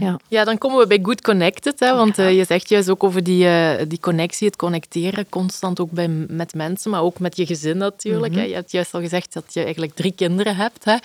[0.00, 0.16] Ja.
[0.28, 1.80] Ja, dan komen we bij Good Connected.
[1.80, 5.80] Hè, want eh, je zegt juist ook over die, eh, die connectie, het connecteren, constant
[5.80, 8.34] ook bij, met mensen, maar ook met je gezin natuurlijk.
[8.34, 8.42] hè.
[8.42, 10.96] Je hebt juist al gezegd dat je eigenlijk drie kinderen hebt, hè,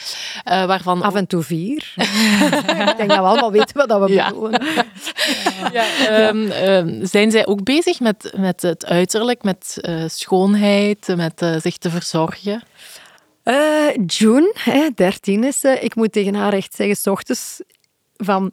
[0.43, 1.01] eh, waarvan...
[1.01, 1.93] Af en toe vier.
[2.91, 4.27] ik denk dat we allemaal weten wat dat we Ja.
[4.30, 4.62] bedoelen.
[5.74, 11.42] Ja, ehm, ehm, zijn zij ook bezig met, met het uiterlijk, met eh, schoonheid, met
[11.42, 12.63] eh, zich te verzorgen?
[13.44, 15.78] Eh, June, hè, 13 is ze.
[15.80, 17.62] Ik moet tegen haar echt zeggen, s ochtends
[18.16, 18.52] van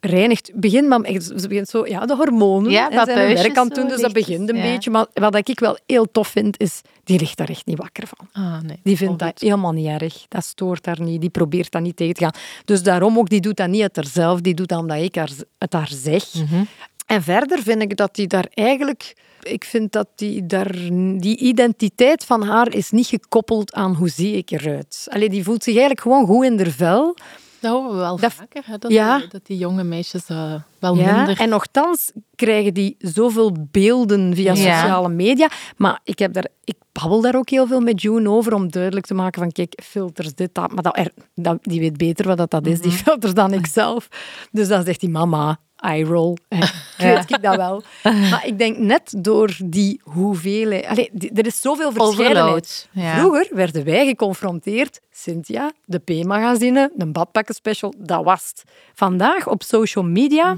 [0.00, 0.50] reinigt.
[0.54, 2.70] Begin maar echt, ze begint zo, ja, de hormonen.
[2.70, 4.62] Ja, en zijn werk aan doen, dus dat begint een Ja.
[4.62, 4.90] beetje.
[4.90, 8.28] Maar wat ik wel heel tof vind, is, die ligt daar echt niet wakker van.
[8.44, 8.80] Ah, nee.
[8.82, 10.24] Die vindt dat helemaal niet erg.
[10.28, 11.20] Dat stoort haar niet.
[11.20, 12.34] Die probeert dat niet tegen te gaan.
[12.64, 14.40] Dus daarom ook, die doet dat niet uit haarzelf.
[14.40, 16.34] Die doet dat omdat ik haar, het haar zeg.
[16.34, 16.64] Mhm.
[17.06, 19.16] En verder vind ik dat die daar eigenlijk...
[19.42, 20.72] Ik vind dat die daar...
[21.16, 25.06] Die identiteit van haar is niet gekoppeld aan hoe zie ik eruit.
[25.10, 27.16] Allee, die voelt zich eigenlijk gewoon goed in haar vel.
[27.60, 29.22] Dat horen we wel Dat- vaker, hè, dat, Ja.
[29.28, 31.40] dat die jonge meisjes eh, wel Ja, minder...
[31.40, 35.48] en nogthans krijgen die zoveel beelden via sociale media.
[35.76, 39.06] Maar ik, heb daar, ik babbel daar ook heel veel met June over om duidelijk
[39.06, 40.72] te maken van kijk, filters, dit, dat.
[40.72, 43.66] Maar dat, er, dat, die weet beter wat dat, dat is, die filters, dan ik
[43.66, 44.08] zelf.
[44.50, 46.36] Dus dan zegt die mama, eye roll.
[46.98, 47.82] Ik weet ik dat wel.
[48.02, 50.86] Maar ik denk net door die hoeveelheid...
[50.86, 52.38] Allee, er is zoveel verscheidenheid.
[52.46, 52.88] Overload.
[52.92, 53.18] Ja.
[53.18, 58.62] Vroeger werden wij geconfronteerd, Cynthia, de P-magazine, een badpakkenspecial, dat was het.
[58.94, 60.56] Vandaag op social media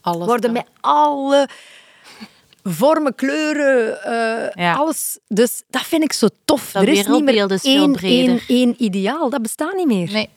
[0.00, 0.62] Alles worden dan.
[0.64, 1.48] met alle
[2.62, 4.74] vormen, kleuren, eh, Ja.
[4.74, 5.18] alles.
[5.28, 6.70] Dus dat vind ik zo tof.
[6.72, 9.30] Dat er is niet meer één, één, één ideaal.
[9.30, 10.10] Dat bestaat niet meer.
[10.12, 10.28] Nee.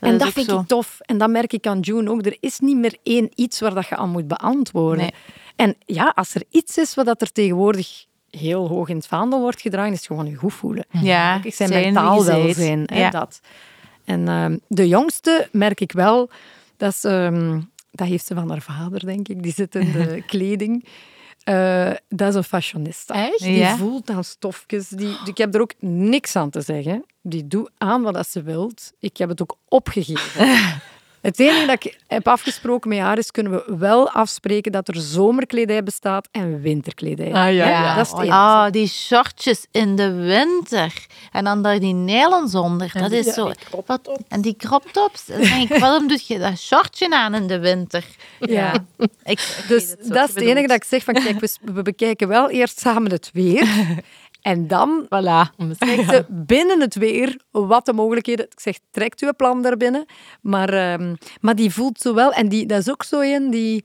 [0.00, 0.60] En dat vind zo.
[0.60, 0.98] ik tof.
[1.00, 2.26] En dat merk ik aan June ook.
[2.26, 4.98] Er is niet meer één iets waar dat je aan moet beantwoorden.
[5.00, 5.12] Nee.
[5.56, 9.40] En ja, als er iets is wat dat er tegenwoordig heel hoog in het vaandel
[9.40, 10.84] wordt gedragen, is het gewoon je goed voelen.
[10.90, 12.82] Ja, Ik zijn zijn mentaal welzijn.
[12.86, 13.10] hè, Ja.
[13.10, 13.40] dat.
[14.04, 16.30] En ehm, de jongste merk ik wel,
[16.76, 17.60] dat, is, ehm,
[17.90, 19.42] dat heeft ze van haar vader, denk ik.
[19.42, 20.84] Die zit in de kleding.
[21.44, 23.14] Eh, dat is een fashionista.
[23.14, 23.38] Echt?
[23.38, 23.76] Die Ja.
[23.76, 24.88] voelt aan stofjes.
[24.88, 27.04] Die, die- ik heb er ook niks aan te zeggen.
[27.22, 28.92] Die doet aan wat ze wilt.
[28.98, 30.48] Ik heb het ook opgegeven.
[31.20, 34.96] Het enige dat ik heb afgesproken met haar is, kunnen we wel afspreken dat er
[34.96, 37.26] zomerkledij bestaat en winterkledij.
[37.26, 37.94] Ah, ja, ja.
[37.94, 38.38] dat is het oh, enige.
[38.38, 41.06] ah, die shortjes in de winter.
[41.32, 42.90] En dan daar die nylons onder.
[42.92, 43.52] Dat is zo...
[43.86, 45.26] Wat, en die crop tops.
[45.26, 48.04] Dan denk ik, waarom doe je dat shortje aan in de winter?
[48.38, 48.74] Ja.
[48.98, 52.28] Ik, ik Dus dat is het enige dat ik zeg van kijk, we, we bekijken
[52.28, 53.68] wel eerst samen het weer.
[54.40, 55.54] En dan Voilà.
[55.78, 58.44] kijkt ze binnen het weer wat de mogelijkheden...
[58.44, 60.04] Ik zeg, trekt uw plan daarbinnen.
[60.40, 62.32] Maar, ehm, maar die voelt zo wel...
[62.32, 63.84] En die, dat is ook zo een die...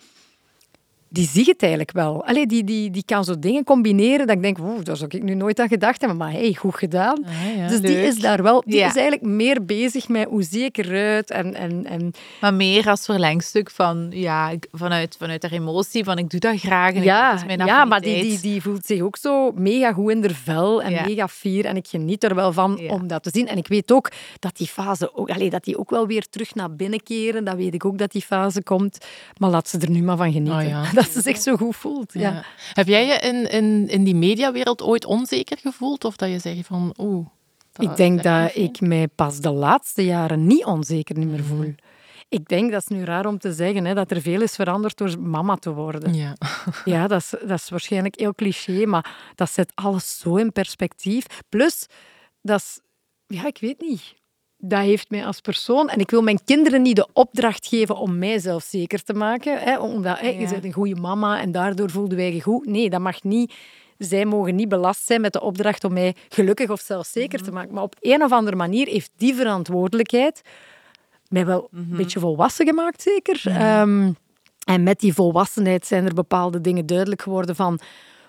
[1.15, 2.25] Die zie het eigenlijk wel.
[2.25, 5.23] Allee, die, die, die kan zo dingen combineren dat ik denk, oeh, daar zou ik
[5.23, 6.17] nu nooit aan gedacht hebben.
[6.17, 7.25] Maar hey, goed gedaan.
[7.25, 7.67] Ah, ja.
[7.67, 8.63] dus die is daar wel...
[8.65, 8.87] Die Ja.
[8.87, 11.53] is eigenlijk meer bezig met hoe zie ik eruit en...
[11.53, 16.29] en, en Maar meer als verlengstuk van, ja, ik- vanuit, vanuit haar emotie, van ik
[16.29, 16.89] doe dat graag.
[16.91, 19.51] En ik- Ja, dat is mijn ja maar die, die, die voelt zich ook zo
[19.51, 21.05] mega goed in haar vel en Ja.
[21.05, 21.65] mega fier.
[21.65, 23.47] En ik geniet er wel van om dat te zien.
[23.47, 26.55] En ik weet ook dat die fase ook, allee, dat die ook wel weer terug
[26.55, 27.43] naar binnen keren.
[27.45, 28.97] Dat weet ik ook dat die fase komt.
[29.37, 30.67] Maar laat ze er nu maar van genieten.
[30.67, 30.93] Oh.
[31.05, 32.13] Dat ze zich zo goed voelt.
[32.13, 32.19] Ja.
[32.31, 32.43] Ja.
[32.73, 36.05] Heb jij je in, in, in die mediawereld ooit onzeker gevoeld?
[36.05, 37.25] Of dat je zegt van, oeh...
[37.77, 41.43] Ik denk dat ik mij pas de laatste jaren niet onzeker meer Mhm.
[41.43, 41.73] voel.
[42.29, 44.97] Ik denk, dat is nu raar om te zeggen, hè, dat er veel is veranderd
[44.97, 46.13] door mama te worden.
[46.13, 46.35] Ja.
[46.85, 51.25] Ja, dat is, dat is waarschijnlijk heel cliché, maar dat zet alles zo in perspectief.
[51.49, 51.85] Plus,
[52.41, 52.79] dat is...
[53.27, 54.13] Ja, ik weet niet.
[54.57, 55.89] Dat heeft mij als persoon...
[55.89, 59.59] En ik wil mijn kinderen niet de opdracht geven om mij zelfzeker te maken.
[59.59, 62.65] Hè, omdat hè, je bent een goede mama en daardoor voelden wij je goed.
[62.65, 63.53] Nee, dat mag niet.
[63.97, 67.73] Zij mogen niet belast zijn met de opdracht om mij gelukkig of zelfzeker te maken.
[67.73, 70.41] Maar op een of andere manier heeft die verantwoordelijkheid
[71.29, 73.41] mij wel een beetje volwassen gemaakt, zeker.
[73.45, 74.11] Ehm,
[74.63, 77.79] en met die volwassenheid zijn er bepaalde dingen duidelijk geworden van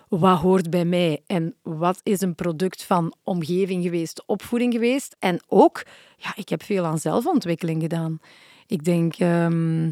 [0.09, 5.17] wat hoort bij mij en wat is een product van omgeving geweest, opvoeding geweest.
[5.19, 5.83] En ook,
[6.17, 8.19] ja, ik heb veel aan zelfontwikkeling gedaan.
[8.67, 9.87] Ik denk, ehm,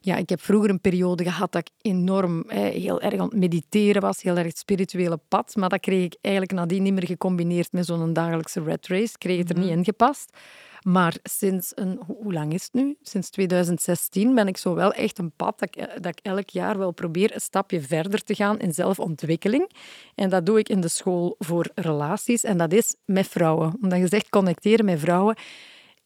[0.00, 4.02] ja, ik heb vroeger een periode gehad dat ik enorm heel erg aan het mediteren
[4.02, 5.56] was, heel erg het spirituele pad.
[5.56, 9.12] Maar dat kreeg ik eigenlijk nadien niet meer gecombineerd met zo'n dagelijkse red race.
[9.12, 10.36] Ik kreeg het er niet in gepast.
[10.86, 12.96] Maar sinds een, hoe, lang is het nu?
[13.02, 16.48] Sinds 2016 ben ik zo wel echt een pad dat ik, eh, dat ik elk
[16.50, 19.70] jaar wel probeer een stapje verder te gaan in zelfontwikkeling.
[20.14, 22.44] En dat doe ik in de school voor relaties.
[22.44, 23.74] En dat is met vrouwen.
[23.82, 25.36] Omdat je zegt connecteren met vrouwen.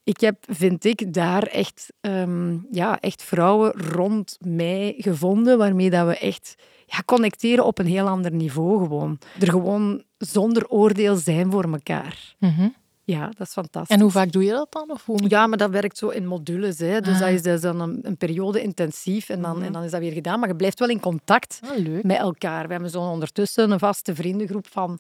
[0.05, 6.07] Ik heb, vind ik, daar echt, ehm, ja, echt vrouwen rond mij gevonden waarmee dat
[6.07, 6.55] we echt
[6.87, 9.19] ja, connecteren op een heel ander niveau gewoon.
[9.41, 12.35] Er gewoon zonder oordeel zijn voor elkaar.
[12.39, 12.69] Mhm.
[13.11, 13.97] Ja, dat is fantastisch.
[13.97, 14.91] En hoe vaak doe je dat dan?
[14.91, 16.79] Of hoe Ja, maar dat werkt zo in modules.
[16.79, 17.01] Hè.
[17.01, 17.35] Dus Ah.
[17.35, 20.41] dat is dan een, een periode intensief en dan, en dan is dat weer gedaan.
[20.41, 22.67] Maar je blijft wel in contact Ah, met elkaar.
[22.67, 24.99] We hebben zo ondertussen een vaste vriendengroep van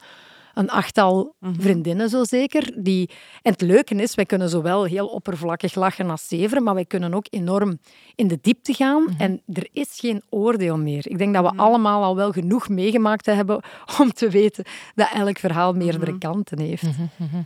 [0.54, 1.60] een achttal Mhm.
[1.60, 2.72] vriendinnen zo zeker.
[2.82, 3.10] Die...
[3.42, 7.14] En het leuke is, wij kunnen zowel heel oppervlakkig lachen als zeveren, maar wij kunnen
[7.14, 7.78] ook enorm
[8.14, 9.02] in de diepte gaan.
[9.02, 9.20] Mhm.
[9.20, 11.08] En er is geen oordeel meer.
[11.08, 13.62] Ik denk dat we allemaal al wel genoeg meegemaakt hebben
[14.00, 16.18] om te weten dat elk verhaal meerdere Mhm.
[16.18, 16.82] kanten heeft.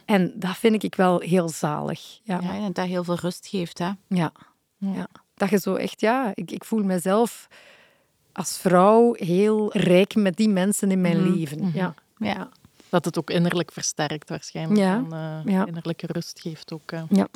[0.04, 2.00] En dat vind ik wel heel zalig.
[2.22, 2.40] Ja.
[2.42, 3.90] Ja, en dat heel veel rust geeft, hè.
[4.08, 4.32] Ja.
[4.78, 5.06] ja.
[5.34, 7.46] Dat je zo echt, ja, ik, ik voel mezelf
[8.32, 11.70] als vrouw heel rijk met die mensen in mijn leven.
[11.74, 11.94] Ja.
[12.18, 12.48] Ja.
[12.94, 14.80] Dat het ook innerlijk versterkt waarschijnlijk.
[14.80, 15.06] Ja, En,
[15.46, 15.66] eh, ja.
[15.66, 16.92] innerlijke rust geeft ook.
[16.92, 17.02] eh.
[17.10, 17.26] Ja.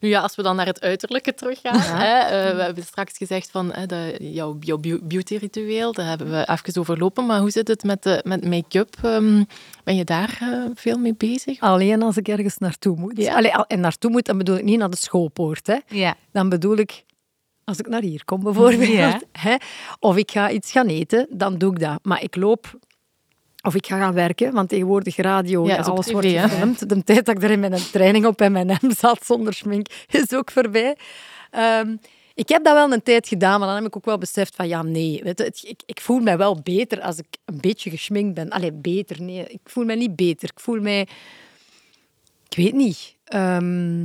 [0.00, 1.78] Nu ja, als we dan naar het uiterlijke teruggaan.
[1.80, 6.48] Hè, eh, we hebben straks gezegd van de, jouw, jouw beau- beauty-ritueel, daar hebben we
[6.50, 7.26] even overlopen.
[7.26, 8.96] Maar hoe zit het met, de, met make-up?
[9.02, 9.44] Ehm,
[9.84, 10.38] ben je daar
[10.74, 11.60] veel mee bezig?
[11.60, 13.16] Alleen als ik ergens naartoe moet.
[13.16, 13.34] Ja.
[13.34, 15.66] Allee, en naartoe moet, dan bedoel ik niet naar de schoolpoort.
[15.66, 15.76] Hè.
[15.88, 16.14] Ja.
[16.32, 17.04] Dan bedoel ik,
[17.64, 19.20] als ik naar hier kom bijvoorbeeld, Ja.
[19.32, 19.54] hè,
[20.00, 21.98] of ik ga iets gaan eten, dan doe ik dat.
[22.02, 22.78] Maar ik loop...
[23.62, 26.48] Of ik ga gaan werken, want tegenwoordig radio, Ja, alles tv, wordt hè?
[26.48, 26.88] gefilmd.
[26.88, 29.86] De tijd dat ik er in mijn training op en mijn hem zat zonder schmink,
[30.10, 30.96] is ook voorbij.
[31.50, 31.96] Ehm,
[32.34, 34.68] ik heb dat wel een tijd gedaan, maar dan heb ik ook wel beseft van
[34.68, 35.20] ja, nee.
[35.22, 38.50] Weet je, ik, ik voel mij wel beter als ik een beetje geschminkt ben.
[38.50, 39.44] Allee, beter, nee.
[39.46, 40.48] Ik voel mij niet beter.
[40.54, 41.00] Ik voel mij...
[42.48, 43.16] Ik weet niet.
[43.24, 44.04] Ehm,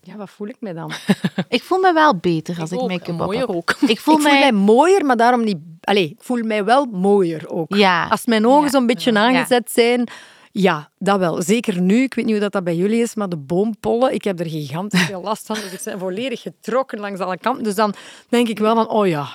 [0.00, 0.92] ja, wat voel ik mij dan?
[1.48, 3.56] Ik voel me wel beter als ik, ook, make-up en op mooier heb.
[3.56, 3.70] ook.
[3.70, 5.58] Ik voel, ik voel mij mooier, maar daarom niet...
[5.86, 7.74] Allee, ik voel mij wel mooier ook.
[7.74, 8.06] Ja.
[8.08, 10.08] Als mijn ogen zo'n beetje aangezet zijn...
[10.52, 11.42] Ja, dat wel.
[11.42, 12.02] Zeker nu.
[12.02, 14.46] Ik weet niet hoe dat, dat bij jullie is, maar de boompollen, ik heb er
[14.46, 15.54] gigantisch veel last van.
[15.56, 17.64] Dus ik ben volledig getrokken langs alle kanten.
[17.64, 17.94] Dus dan
[18.28, 19.26] denk ik wel van, oh ja,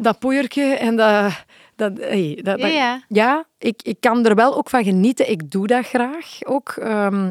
[0.00, 1.44] dat poeiertje en dat...
[1.76, 3.02] dat, hey, dat, dat- Ja, ja.
[3.08, 5.30] ja, ik, ik kan er wel ook van genieten.
[5.30, 6.68] Ik doe dat graag ook.
[6.68, 7.30] Ehm,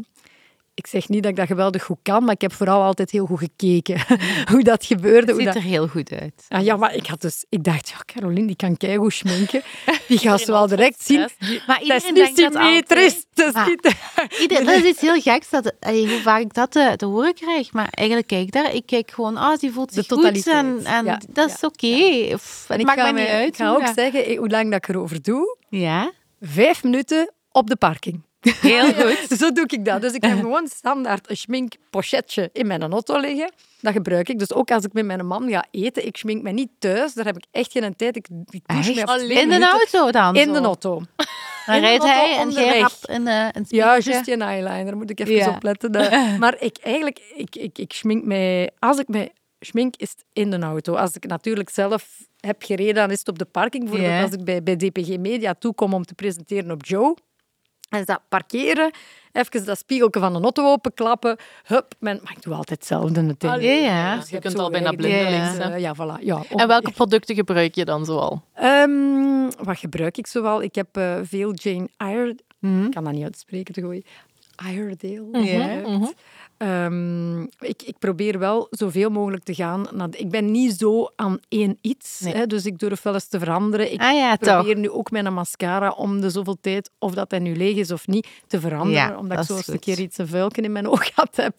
[0.75, 3.25] ik zeg niet dat ik dat geweldig goed kan, maar ik heb vooral altijd heel
[3.25, 3.97] goed gekeken
[4.51, 5.17] hoe dat gebeurde.
[5.19, 5.55] Het Hoe ziet dat...
[5.55, 6.45] er heel goed uit.
[6.49, 9.61] Ah, ja, maar ik, had dus, ik dacht, ja, Caroline, die kan keigoed schminken.
[10.07, 11.19] Die gaat ze wel direct zien.
[11.67, 13.25] Maar Dat is iedereen niet denkt dat symmetrisch.
[13.33, 13.95] Dat is Maar- niet...
[14.41, 17.33] Ieder, dat is iets heel geks, dat, allee, hoe vaak ik dat te, te horen
[17.33, 17.71] krijg.
[17.73, 20.55] Maar eigenlijk kijk ik daar, ik kijk gewoon, ah, die voelt De zich goed totaliteit.
[20.55, 22.33] en, en Ja, dat is ja, oké.
[22.33, 23.47] Of, En Het ik maakt mij niet uit.
[23.47, 25.57] Ik ga ook dat- zeggen eh, hoe lang dat ik erover doe.
[25.69, 26.11] Ja,
[26.41, 28.21] Vijf minuten op de parking.
[28.43, 29.37] Heel goed.
[29.39, 30.01] Zo doe ik dat.
[30.01, 33.51] Dus ik heb gewoon standaard een schminkpochetje in mijn auto liggen.
[33.81, 34.39] Dat gebruik ik.
[34.39, 37.13] Dus ook als ik met mijn man ga eten, ik schmink me niet thuis.
[37.13, 38.15] Daar heb ik echt geen tijd.
[38.15, 40.35] Ik, me op Alleen In de auto dan?
[40.35, 40.51] In zo?
[40.53, 41.01] de auto.
[41.65, 44.97] Dan in de rijdt hij en jij een, eh, een Ja, juist je eyeliner.
[44.97, 45.49] Moet ik even Ja.
[45.49, 45.91] opletten.
[46.39, 48.69] Maar ik, eigenlijk, ik, ik, ik schmink mij...
[48.79, 50.95] Als ik mij schmink, is het in de auto.
[50.95, 52.07] Als ik natuurlijk zelf
[52.39, 53.83] heb gereden, dan is het op de parking.
[53.89, 57.15] Bijvoorbeeld als ik bij, bij DPG Media toekom om te presenteren op Joe.
[57.93, 58.91] En is dat parkeren,
[59.31, 61.37] even dat spiegeltje van de auto openklappen.
[61.63, 63.61] Hup, mijn, maar ik doe altijd hetzelfde natuurlijk.
[63.63, 64.15] Ja, ja.
[64.15, 65.57] Dus Je kunt al bijna blindelings.
[65.57, 66.23] Eh, Ja, voilà.
[66.23, 68.43] Ja, En welke producten gebruik je dan zoal?
[68.53, 70.61] Ehm, wat gebruik ik zoal?
[70.61, 72.35] Ik heb eh, veel Jane Eyre...
[72.59, 72.85] Mhm.
[72.85, 74.03] Ik kan dat niet uitspreken, te gooien.
[74.69, 75.43] Iredale.
[75.43, 75.65] Ja.
[75.75, 76.13] gebruikt.
[76.63, 79.87] Ehm, ik, ik probeer wel zoveel mogelijk te gaan.
[79.91, 82.33] Naar ik ben niet zo aan één iets, Nee.
[82.33, 83.93] hè, dus ik durf wel eens te veranderen.
[83.93, 84.53] Ik Ah ja, toch.
[84.55, 87.91] probeer nu ook mijn mascara om de zoveel tijd, of dat hij nu leeg is
[87.91, 88.93] of niet, te veranderen.
[89.09, 91.35] Ja, omdat dat ik zo eens een keer iets een vuilken in mijn oog gehad
[91.35, 91.55] heb.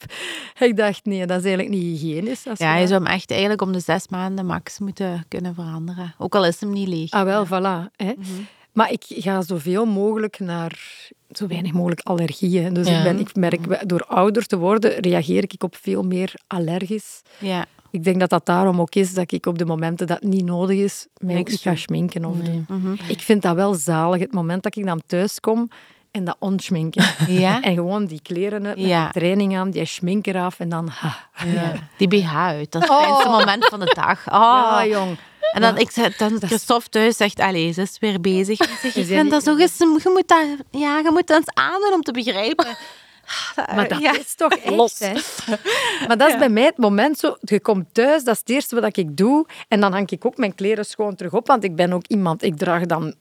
[0.58, 2.46] Ik dacht, nee, dat is eigenlijk niet hygiënisch.
[2.46, 6.14] Als Ja, je zou hem echt eigenlijk om de zes maanden max moeten kunnen veranderen.
[6.18, 7.10] Ook al is hem niet leeg.
[7.10, 7.90] Ah, wel, voilà.
[7.96, 8.12] Hè.
[8.74, 10.78] Maar ik ga zoveel mogelijk naar
[11.30, 12.74] zo weinig mogelijk allergieën.
[12.74, 12.98] Dus Ja.
[12.98, 17.22] ik, ben, ik merk, door ouder te worden, reageer ik op veel meer allergisch.
[17.38, 17.66] Ja.
[17.90, 20.44] Ik denk dat dat daarom ook is dat ik op de momenten dat het niet
[20.44, 22.64] nodig is, mij ga schminken of doen.
[22.68, 22.92] Mhm.
[23.08, 25.68] Ik vind dat wel zalig, het moment dat ik dan thuis kom
[26.14, 27.04] en dat onschminken.
[27.28, 27.60] Ja?
[27.60, 29.10] En gewoon die kleren uit, met Ja.
[29.10, 30.88] training aan, die schmink eraf en dan...
[30.88, 31.16] Ha.
[31.46, 31.72] ja.
[31.96, 32.72] Die BH uit.
[32.72, 34.26] Dat is het fijnste moment van de dag.
[34.32, 34.32] Oh.
[34.32, 35.16] Ja, jong.
[35.52, 38.60] En dan, ik, dan Christophe thuis zegt, allee, ze is weer bezig.
[38.60, 41.54] Ik zeg, ik zijn vind dat zo je moet dat, ja, je moet dat eens
[41.54, 42.66] aandoen om te begrijpen.
[43.74, 44.18] Maar dat ja.
[44.18, 44.98] is toch echt, Los.
[44.98, 45.12] hè?
[46.06, 47.36] Maar dat is bij mij het moment zo...
[47.40, 49.46] Je komt thuis, dat is het eerste wat ik doe.
[49.68, 51.46] En dan hang ik ook mijn kleren schoon terug op.
[51.46, 52.42] Want ik ben ook iemand...
[52.42, 53.14] Ik draag dan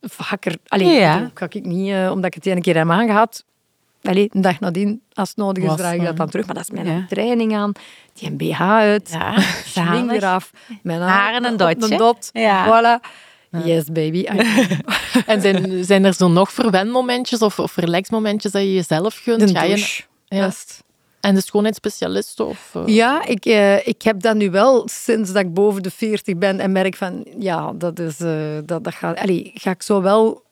[0.00, 0.56] vaker...
[0.66, 1.30] Allee, Ja.
[1.34, 1.92] ga ik niet...
[1.92, 3.44] eh, omdat ik het ene keer heb aangehad...
[4.02, 6.46] Allee, een dag nadien, als het nodig is, draag ik dat dan terug.
[6.46, 7.04] Maar dat is mijn Ja.
[7.08, 7.72] training aan.
[8.12, 9.08] Die een BH uit.
[9.10, 10.50] Ja, Schmink eraf.
[10.82, 11.96] Mijn Haren een op dotje.
[11.96, 12.30] dot.
[12.32, 12.66] Ja.
[12.66, 13.10] Voilà.
[13.64, 14.24] Yes, baby.
[15.26, 19.40] En zijn, zijn er zo nog verwenmomentjes of, of relaxmomentjes dat je jezelf gunt?
[19.40, 20.02] De Ga je, douche.
[20.26, 20.50] Ja.
[21.28, 22.40] En de schoonheidsspecialist?
[22.40, 25.90] Of, eh, Ja, ik, eh, ik heb dat nu wel sinds dat ik boven de
[25.90, 29.82] 40 ben en merk van, ja, dat is, eh, dat, dat gaat, allee, ga ik
[29.82, 30.42] zo wel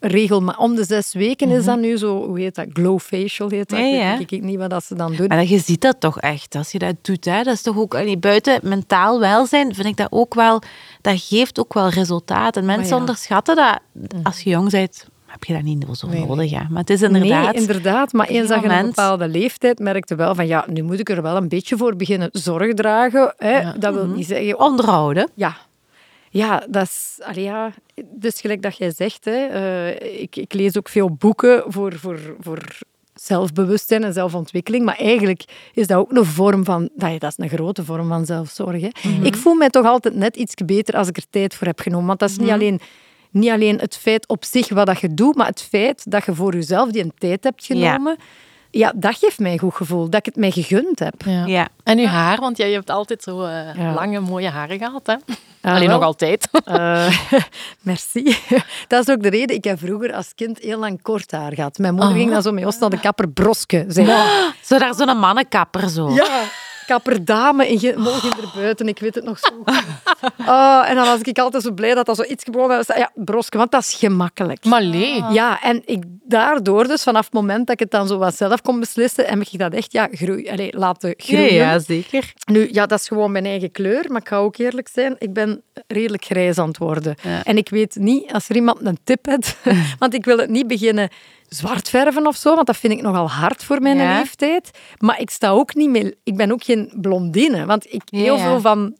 [0.00, 3.68] regelmatig, om de zes weken is dat nu zo, hoe heet dat, glow facial heet
[3.68, 5.26] dat, Ja, ik weet niet wat dat ze dan doen.
[5.26, 7.24] Maar je ziet dat toch echt, als je dat doet.
[7.24, 7.42] Hè?
[7.42, 10.62] Dat is toch ook, allee, buiten mentaal welzijn, vind ik dat ook wel,
[11.00, 12.56] dat geeft ook wel resultaat.
[12.56, 13.00] En mensen ja.
[13.00, 13.80] onderschatten dat
[14.22, 15.12] als je jong bent.
[15.34, 16.50] Heb je dat niet zo Nee, nodig.
[16.50, 16.62] Hè.
[16.70, 17.52] Maar het is inderdaad...
[17.52, 18.12] Nee, inderdaad.
[18.12, 21.22] Maar eens dat je een bepaalde leeftijd merkte wel van ja, nu moet ik er
[21.22, 23.34] wel een beetje voor beginnen zorg dragen.
[23.38, 23.58] Hè.
[23.58, 23.74] Ja.
[23.78, 24.14] Dat wil Mhm.
[24.16, 24.58] niet zeggen...
[24.58, 25.30] Onderhouden.
[25.34, 25.56] Ja.
[26.30, 27.18] Ja, dat is...
[27.22, 27.72] Allee, ja,
[28.04, 32.18] dus gelijk dat jij zegt, hè, eh, ik, ik lees ook veel boeken voor, voor,
[32.40, 32.58] voor
[33.14, 34.84] zelfbewustzijn en zelfontwikkeling.
[34.84, 36.88] Maar eigenlijk is dat ook een vorm van...
[36.94, 38.80] Dat is een grote vorm van zelfzorg.
[38.80, 38.88] Hè.
[39.22, 42.06] Ik voel mij toch altijd net iets beter als ik er tijd voor heb genomen.
[42.06, 42.80] Want dat is niet alleen...
[43.34, 46.34] Niet alleen het feit op zich wat dat je doet, maar het feit dat je
[46.34, 48.16] voor jezelf die een tijd hebt genomen.
[48.70, 50.10] Ja, dat geeft mij een goed gevoel.
[50.10, 51.14] Dat ik het mij gegund heb.
[51.24, 51.44] Ja.
[51.46, 51.68] Ja.
[51.82, 53.92] En uw haar, want jij hebt altijd zo eh, Ja.
[53.94, 55.06] lange, mooie haren gehad.
[55.06, 55.14] Hè?
[55.70, 55.96] Alleen wel.
[55.96, 56.48] nog altijd.
[56.64, 57.18] Eh,
[57.80, 58.36] merci.
[58.88, 59.56] Dat is ook de reden.
[59.56, 61.78] Ik heb vroeger als kind heel lang kort haar gehad.
[61.78, 62.16] Mijn moeder Ah.
[62.18, 63.84] ging dan zo met ons naar de kapper Broske.
[63.88, 64.06] Zei,
[64.62, 66.10] Zo daar zo'n mannenkapper zo.
[66.10, 66.42] Ja,
[66.86, 68.88] kapperdame in Ge- Molgen er buiten.
[68.88, 69.48] Ik weet het nog zo.
[69.64, 69.82] goed.
[70.46, 72.86] Oh, en dan was ik altijd zo blij dat dat zo iets gewoon was.
[72.86, 74.64] Ja, Broske, want dat is gemakkelijk.
[74.64, 75.22] Maar nee.
[75.30, 78.62] Ja, en ik, daardoor dus, vanaf het moment dat ik het dan zo wat zelf
[78.62, 81.54] kon beslissen, heb ik dat echt ja, groei, allee, laten Ja, groeien.
[81.54, 82.32] ja, zeker.
[82.44, 85.32] Nu, ja, dat is gewoon mijn eigen kleur, maar ik ga ook eerlijk zijn, ik
[85.32, 87.14] ben redelijk grijs aan het worden.
[87.22, 87.44] Ja.
[87.44, 89.56] En ik weet niet, als er iemand een tip heeft,
[89.98, 91.08] want ik wil het niet beginnen
[91.54, 94.18] zwart verven of zo, want dat vind ik nogal hard voor mijn Ja.
[94.18, 94.70] leeftijd.
[94.98, 98.60] Maar ik sta ook niet meer, ik ben ook geen blondine, want ik heel veel
[98.60, 98.96] van...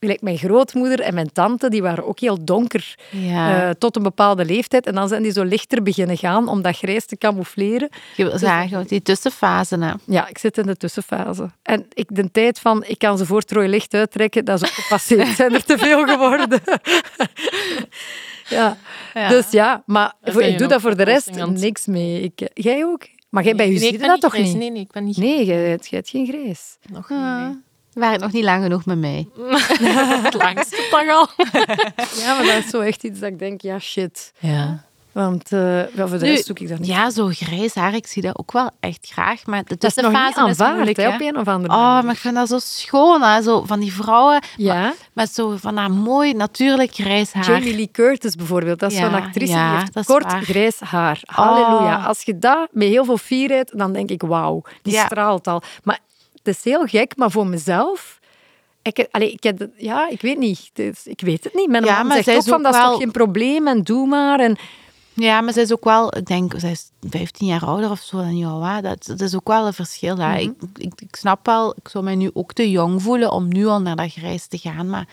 [0.00, 3.62] Gelijk mijn grootmoeder en mijn tante, die waren ook heel donker Ja.
[3.68, 4.86] eh, tot een bepaalde leeftijd.
[4.86, 7.88] En dan zijn die zo lichter beginnen gaan om dat grijs te camoufleren.
[8.16, 9.76] Je wil zeggen, die tussenfase.
[9.78, 9.92] Hè.
[10.04, 11.50] Ja, ik zit in de tussenfase.
[11.62, 14.74] En ik, de tijd van, ik kan ze voor het licht uittrekken, dat is ook
[14.74, 15.36] gepasseerd.
[15.36, 16.60] zijn er te veel geworden.
[18.48, 18.76] Ja.
[19.14, 19.28] Ja.
[19.28, 22.20] Dus ja, maar voor, ik doe dat voor de rest niks mee.
[22.22, 23.06] Ik, jij ook?
[23.28, 24.46] Maar jij bij je Nee, je dat toch grijs.
[24.48, 24.56] niet?
[24.56, 26.76] Nee, nee, ik ben niet Nee, jij, jij hebt geen grijs.
[26.92, 27.48] Nog Ah.
[27.48, 27.56] niet.
[27.92, 29.28] Waren nog niet lang genoeg met mij.
[30.22, 31.28] Het langste toch al.
[32.22, 34.32] Ja, maar dat is zo echt iets dat ik denk, ja, shit.
[34.38, 34.84] Ja.
[35.18, 36.88] Want eh, voor de Nu, rest zoek ik dat niet.
[36.88, 39.46] Ja, zo grijs haar, ik zie dat ook wel echt graag.
[39.46, 41.14] Maar de dat is nog niet tussenfase is aanvaard, moeilijk, hè, hè.
[41.14, 42.04] op een of andere Oh, manier.
[42.04, 43.42] maar ik vind dat zo schoon, hè.
[43.42, 47.44] Zo van die vrouwen Ja, met zo van dat mooi, natuurlijk grijs haar.
[47.44, 50.42] Jamie Lee Curtis bijvoorbeeld, dat is Ja, zo'n actrice ja, die heeft kort waar.
[50.42, 51.20] grijs haar.
[51.24, 51.96] Halleluja.
[51.96, 52.06] Oh.
[52.06, 55.04] Als je dat met heel veel fierheid, dan denk ik wauw, die Ja.
[55.04, 55.62] straalt al.
[55.82, 55.98] Maar
[56.42, 58.16] het is heel gek, maar voor mezelf...
[58.82, 60.70] Ik, allee, ik, heb, het- ja, ik weet niet.
[60.74, 61.68] Het ik weet het niet.
[61.68, 64.06] Mijn Ja, man zegt zij ook van, dat is wel- toch geen probleem en doe
[64.06, 64.40] maar.
[64.40, 64.56] En,
[65.20, 68.16] Ja, maar zij is ook wel, ik denk, zij is 15 jaar ouder of zo
[68.16, 68.64] dan jou.
[68.66, 68.80] Hè.
[68.80, 70.16] Dat, dat is ook wel een verschil.
[70.16, 70.34] Mhm.
[70.36, 73.66] ik, ik, ik snap wel, ik zou mij nu ook te jong voelen om nu
[73.66, 74.88] al naar dat grijs te gaan.
[74.88, 75.08] Maar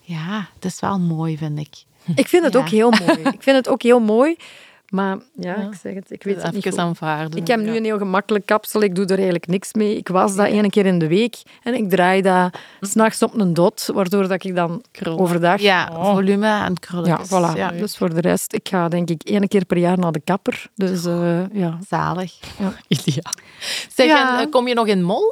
[0.00, 1.84] ja, het is wel mooi, vind ik.
[2.14, 2.58] ik vind het Ja.
[2.58, 3.20] ook heel mooi.
[3.36, 4.36] Ik vind het ook heel mooi.
[4.90, 6.80] Maar ja, ik zeg het, ik weet het niet Even goed.
[6.80, 7.38] aanvaarden.
[7.40, 8.82] Ik heb nu een heel gemakkelijk kapsel.
[8.82, 9.96] Ik doe er eigenlijk niks mee.
[9.96, 11.36] Ik was dat één keer in de week.
[11.62, 15.60] En ik draai dat s'nachts op een dot, waardoor dat ik dan overdag...
[15.60, 16.10] Ja, Oh.
[16.14, 17.06] volume en krullen.
[17.08, 17.56] Ja, voilà.
[17.56, 20.20] Ja, Dus voor de rest, ik ga denk ik één keer per jaar naar de
[20.24, 20.66] kapper.
[20.74, 21.78] Dus eh, ja.
[21.88, 22.32] zalig.
[23.94, 24.38] Zeg, Ja.
[24.38, 25.22] en, eh, kom je nog in Mol?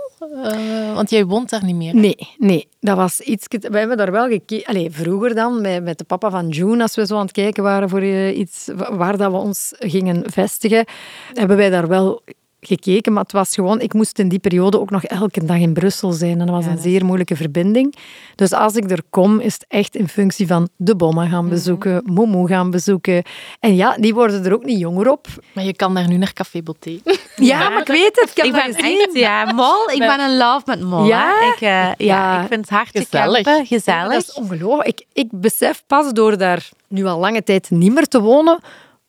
[0.45, 1.95] Eh, want jij woont daar niet meer.
[1.95, 2.69] Nee, nee.
[2.81, 3.47] Dat was iets...
[3.49, 4.67] We hebben daar wel gekeken...
[4.67, 7.63] Allee, vroeger dan, met, met de papa van June, als we zo aan het kijken
[7.63, 10.85] waren voor iets wa- waar dat we ons gingen vestigen,
[11.33, 12.23] hebben wij daar wel
[12.61, 13.81] gekeken, maar het was gewoon...
[13.81, 16.67] Ik moest in die periode ook nog elke dag in Brussel zijn en dat was
[16.67, 17.95] een zeer moeilijke verbinding.
[18.35, 22.03] Dus als ik er kom, is het echt in functie van de bommen gaan bezoeken,
[22.05, 23.23] Momo gaan bezoeken.
[23.61, 25.27] En ja, die worden er ook niet jonger op.
[25.53, 26.99] Maar je kan daar nu naar Café Beauté.
[27.41, 28.31] Ja, maar ik weet het.
[28.31, 29.91] Ik heb Ik ben echt, ja, mol.
[29.91, 31.05] Ik ben in love met mol.
[31.05, 31.53] Ja?
[31.55, 32.41] Ik, eh, ja, Ja.
[32.43, 33.69] ik vind het hard te Gezellig.
[33.69, 34.13] gezellig.
[34.13, 34.89] dat is ongelooflijk.
[34.89, 38.59] Ik, ik besef pas door daar nu al lange tijd niet meer te wonen,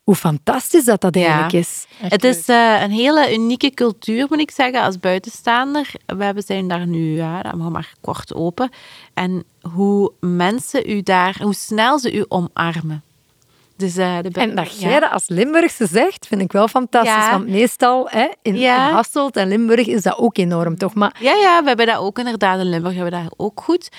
[0.10, 1.22] hoe fantastisch dat dat Ja.
[1.22, 1.86] eigenlijk is.
[2.02, 5.92] Echt Het is eh, een hele unieke cultuur, moet ik zeggen, als buitenstaander.
[6.06, 8.70] We hebben- zijn daar nu ja, dan nog maar kort open.
[9.14, 9.44] En
[9.74, 13.04] hoe mensen u daar, hoe snel ze u omarmen.
[13.78, 15.00] Dus, eh, de, En dat jij ja.
[15.00, 17.12] dat als Limburgse zegt, vind ik wel fantastisch.
[17.14, 17.32] Ja.
[17.32, 18.88] Want meestal hè, in, Ja.
[18.88, 20.94] in Hasselt en Limburg is dat ook enorm, toch?
[20.94, 22.60] Maar Ja, ja, we hebben dat ook inderdaad.
[22.60, 23.90] In Limburg hebben we dat ook goed.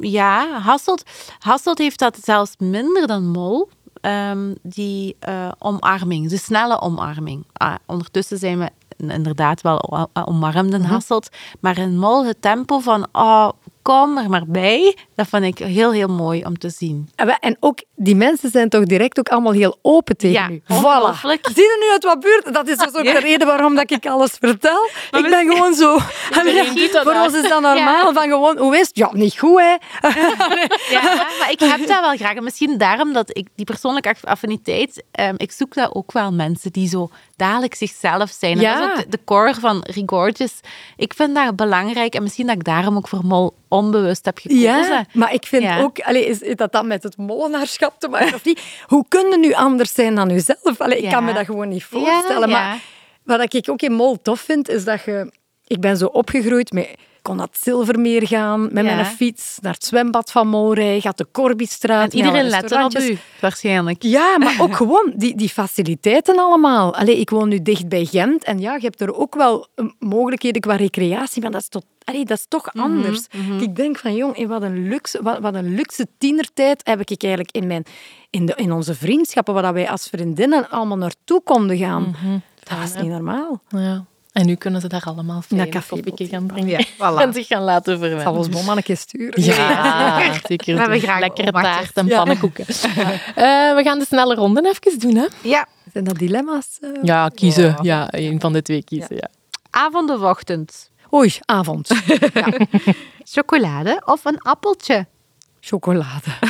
[0.00, 1.02] Ja, Hasselt,
[1.38, 3.68] Hasselt heeft dat zelfs minder dan Mol.
[4.06, 7.44] Ehm, die eh, omarming, de snelle omarming.
[7.52, 11.28] Ah, ondertussen zijn we inderdaad wel omarmd in Hasselt.
[11.60, 13.48] Maar in Mol het tempo van, oh,
[13.86, 14.96] kom er maar bij.
[15.14, 17.08] Dat vond ik heel, heel mooi om te zien.
[17.40, 20.62] En ook, die mensen zijn toch direct ook allemaal heel open tegen Ja, u.
[20.68, 21.48] ongelooflijk.
[21.54, 22.54] Zie je nu uit wat buurt?
[22.54, 23.12] Dat is dus ook Ja.
[23.12, 24.88] de reden waarom dat ik alles vertel.
[25.20, 25.98] ik ben gewoon zo...
[27.04, 28.12] Voor ons is dat normaal.
[28.12, 28.96] Van gewoon, hoe is het?
[28.96, 29.74] Ja, niet goed, hè?
[30.96, 31.02] Ja,
[31.38, 32.34] maar ik heb dat wel graag.
[32.34, 36.32] En misschien daarom dat ik die persoonlijke aff- affiniteit, ehm, ik zoek daar ook wel
[36.32, 38.60] mensen die zo dadelijk zichzelf zijn.
[38.60, 38.80] Ja.
[38.80, 40.60] dat is ook de, core van Rigorges.
[40.96, 44.62] Ik vind dat belangrijk en misschien dat ik daarom ook voor Mol onbewust hebt gekozen.
[44.62, 45.80] Ja, maar ik vind Ja.
[45.80, 48.60] ook, allee, is, dat dan met het molenaarschap te maken of niet?
[48.86, 50.80] Hoe kun je nu anders zijn dan jezelf?
[50.80, 51.10] Allee, ik Ja.
[51.10, 52.48] kan me dat gewoon niet voorstellen.
[52.50, 52.78] Maar
[53.24, 55.32] wat ik ook in Mol tof vind, is dat je...
[55.66, 56.88] Ik ben zo opgegroeid met...
[57.26, 58.94] Ik kon naar het Zilvermeer gaan met Ja.
[58.94, 62.12] mijn fiets, naar het zwembad van Molrij, gaat de Corbystraat.
[62.12, 64.02] En iedereen let er op u, waarschijnlijk.
[64.02, 66.94] Ja, maar ook gewoon die, die faciliteiten allemaal.
[66.94, 69.86] Allee, ik woon nu dicht bij Gent en ja, je hebt er ook wel eh,
[69.98, 73.26] mogelijkheden qua recreatie, maar dat is, tot, allee, dat is toch anders.
[73.60, 77.54] Ik denk van, jong, wat een luxe, wat, wat een luxe tienertijd heb ik eigenlijk
[77.54, 77.84] in, mijn,
[78.30, 82.16] in, de, in onze vriendschappen, waar wij als vriendinnen allemaal naartoe konden gaan.
[82.62, 83.62] Dat was niet normaal.
[83.68, 84.04] Ja.
[84.36, 86.78] En nu kunnen ze daar allemaal Naar fijne café koffieken gaan drinken.
[86.78, 87.20] Ja, voilà.
[87.22, 88.36] En zich gaan laten Ik zal verwennen.
[88.38, 88.48] ons
[88.94, 89.42] sturen.
[89.42, 90.74] Ja, zeker.
[90.74, 92.16] We hebben graag Lekkere taart en Ja.
[92.16, 92.64] pannenkoeken.
[93.34, 95.14] Eh, we gaan de snelle ronde even doen.
[95.16, 95.26] Hè?
[95.42, 96.66] Ja, Zijn dat dilemma's?
[96.80, 96.90] eh?
[97.02, 97.76] Ja, kiezen.
[97.82, 99.16] Ja, een van de twee kiezen.
[99.16, 99.28] Ja.
[99.70, 100.90] avond of ochtend?
[101.14, 101.88] Oei, avond.
[103.24, 105.06] Chocolade of een appeltje?
[105.66, 106.30] Chocolade.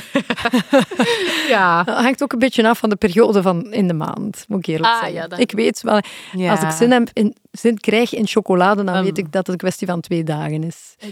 [1.49, 1.83] Ja.
[1.83, 4.67] Dat hangt ook een beetje af van de periode van in de maand, moet ik
[4.67, 5.13] eerlijk Ah, zeggen.
[5.15, 6.01] ja, dat- Ik weet wel,
[6.33, 6.51] Ja.
[6.51, 9.03] als ik zin, heb in, zin krijg in chocolade, dan Um.
[9.05, 10.95] weet ik dat het een kwestie van twee dagen is.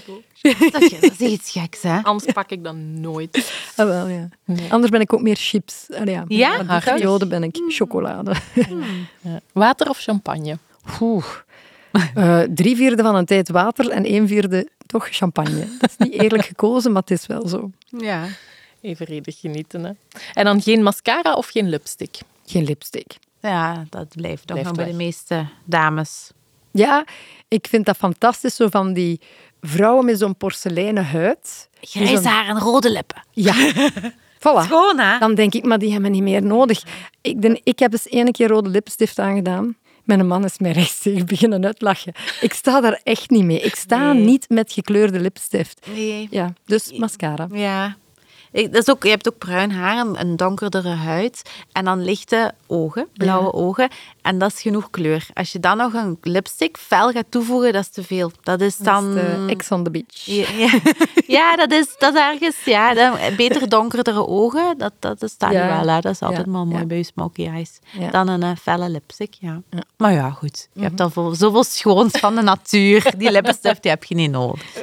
[0.73, 1.99] Dat is, dat is iets geks, hè?
[2.03, 3.53] Anders pak ik dan nooit.
[3.77, 4.29] Ah, wel, ja.
[4.45, 4.73] Nee.
[4.73, 5.87] Anders ben ik ook meer chips.
[5.99, 6.81] Allee, ja.
[6.85, 8.35] Periode ben ik chocolade.
[9.21, 9.41] Ja.
[9.53, 10.59] Water of champagne?
[11.01, 11.25] Oeh.
[12.15, 15.67] Eh, drie vierde van een tijd water en één vierde toch champagne.
[15.81, 17.71] Dat is niet eerlijk gekozen, maar het is wel zo.
[17.99, 18.27] Ja.
[18.81, 19.85] Evenredig genieten.
[19.85, 19.93] Hè.
[20.33, 22.19] En dan geen mascara of geen lipstick?
[22.47, 23.17] Geen lipstick.
[23.41, 26.31] Ja, dat blijft toch Blijft nog bij de meeste dames.
[26.71, 27.05] Ja,
[27.49, 29.21] ik vind dat fantastisch, zo van die
[29.61, 31.69] vrouwen met zo'n porseleinen huid.
[31.81, 33.25] Die Grijs haar en rode lippen.
[33.31, 33.73] Ja,
[34.39, 34.65] voilà.
[34.65, 35.19] Schoon, hè?
[35.19, 36.83] Dan denk ik, maar die hebben niet meer nodig.
[37.21, 39.77] Ik, denk, ik heb eens één keer rode lipstift aangedaan.
[40.05, 42.13] Mijn man is mij rechtstreeks beginnen uitlachen.
[42.41, 43.61] Ik sta daar echt niet mee.
[43.61, 44.25] Ik sta Nee.
[44.25, 45.87] niet met gekleurde lipstift.
[45.95, 46.27] Nee.
[46.31, 47.49] Ja, dus mascara.
[47.53, 47.97] Ja.
[48.55, 51.43] Dat is ook, je hebt ook bruin haar, en een donkerdere huid
[51.73, 53.89] en dan lichte ogen, blauwe ogen.
[54.23, 55.27] En dat is genoeg kleur.
[55.33, 58.31] Als je dan nog een lipstick fel gaat toevoegen, dat is te veel.
[58.43, 59.19] Dat is dan...
[59.49, 60.25] Ex on the beach.
[60.25, 60.79] Ja, ja.
[61.27, 62.65] Ja, dat is, dat is ergens...
[62.65, 65.89] Ja, dan, beter donkerdere ogen, dat, dat is dan wel.
[65.89, 66.01] Hè.
[66.01, 67.79] Dat is altijd maar mooi bij je smoky eyes.
[68.11, 69.63] Dan een eh, felle lipstick, ja.
[69.97, 70.69] Maar ja, goed.
[70.73, 73.13] Je hebt al vol- zoveel schoons van de natuur.
[73.17, 74.63] Die lippenstift die heb je niet nodig.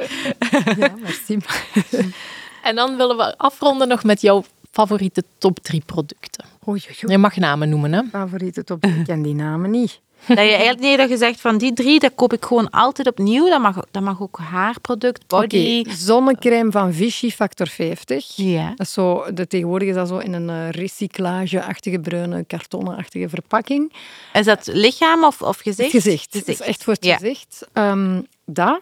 [0.78, 1.38] Ja, merci.
[2.64, 6.46] En dan willen we afronden nog met jouw favoriete top 3 producten.
[6.68, 7.12] Oei, oei, oei.
[7.12, 8.02] Je mag namen noemen, hè?
[8.12, 8.86] Favoriete top.
[8.86, 10.00] Ik ken die namen niet.
[10.28, 13.08] Dat je eigenlijk nee, dat je zegt van die drie, dat koop ik gewoon altijd
[13.08, 13.50] opnieuw.
[13.50, 15.80] Dat mag, dat mag ook haarproduct, body.
[15.80, 18.36] Oké, zonnecrème van Vichy Factor 50.
[18.36, 18.70] Ja.
[18.70, 23.94] Dat is zo, de, tegenwoordig is dat zo in een eh, recyclage-achtige, bruine, kartonnen-achtige verpakking.
[24.34, 25.92] Is dat lichaam of, of gezicht?
[25.92, 26.34] Het gezicht.
[26.34, 27.18] Dat is echt voor het Ja.
[27.18, 27.68] gezicht.
[27.74, 28.80] Ehm dat.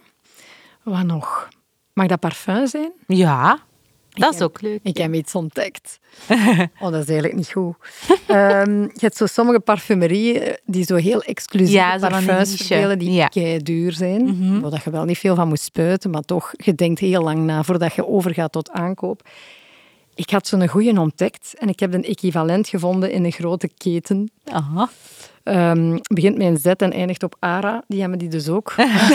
[0.84, 1.48] Wat nog?
[1.94, 2.92] Mag dat parfum zijn?
[3.08, 3.60] Ja,
[4.20, 4.80] dat is ook leuk.
[4.84, 6.00] Ik heb iets ontdekt.
[6.82, 7.76] Oh, dat is eigenlijk niet goed.
[8.28, 13.30] Ehm, je hebt zo sommige parfumerieën die zo heel exclusieve Ja, parfums verdelen die Ja.
[13.58, 14.62] duur zijn.
[14.62, 17.64] Waar je wel niet veel van moet spuiten, maar toch, je denkt heel lang na
[17.64, 19.22] voordat je overgaat tot aankoop.
[20.20, 24.32] Ik had zo'n goeie ontdekt en ik heb een equivalent gevonden in een grote keten.
[24.52, 24.90] Aha.
[25.44, 27.84] Ehm, begint met een Z en eindigt op ARA.
[27.88, 28.74] Die hebben die dus ook.
[28.78, 29.10] Ja.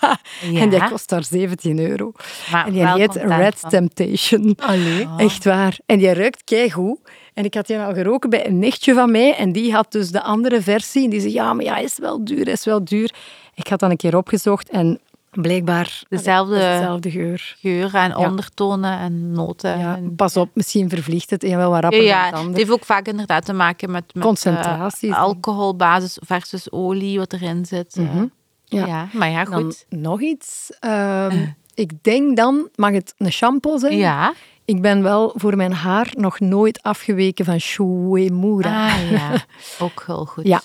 [0.62, 2.12] En die kost daar 17 euro.
[2.50, 3.70] Maar en die heet Red van.
[3.70, 4.56] Temptation.
[4.60, 5.08] Allee.
[5.26, 5.78] Echt waar.
[5.86, 6.98] En die ruikt keigoed.
[7.34, 9.36] En ik had die al geroken bij een nichtje van mij.
[9.36, 11.04] En die had dus de andere versie.
[11.04, 13.14] En die zei, ja, maar ja, is wel duur, is wel duur.
[13.54, 15.00] Ik had dan een keer opgezocht en
[15.34, 16.02] blijkbaar...
[16.08, 17.56] Dezelfde- dezelfde geur.
[17.60, 18.16] Geuren en Ja.
[18.28, 19.78] ondertonen en noten.
[19.78, 22.70] Ja, en- pas op, misschien vervliegt het en wel wat rapper Ja, dan het heeft
[22.70, 25.10] ook vaak inderdaad te maken met, met Concentratie.
[25.10, 27.96] eh, alcoholbasis versus olie wat erin zit.
[27.96, 28.04] eh.
[28.04, 28.24] Mhm.
[28.64, 28.86] Ja.
[28.86, 29.08] ja.
[29.12, 29.86] maar ja, Dan goed.
[29.88, 30.72] nog iets.
[30.80, 33.96] Ehm, ik denk dan, mag het een shampoo zijn?
[33.96, 34.32] Ja.
[34.64, 38.86] Ik ben wel voor mijn haar nog nooit afgeweken van Shuemura.
[38.88, 39.30] Ah ja,
[39.84, 40.46] ook heel goed.
[40.46, 40.60] Ja,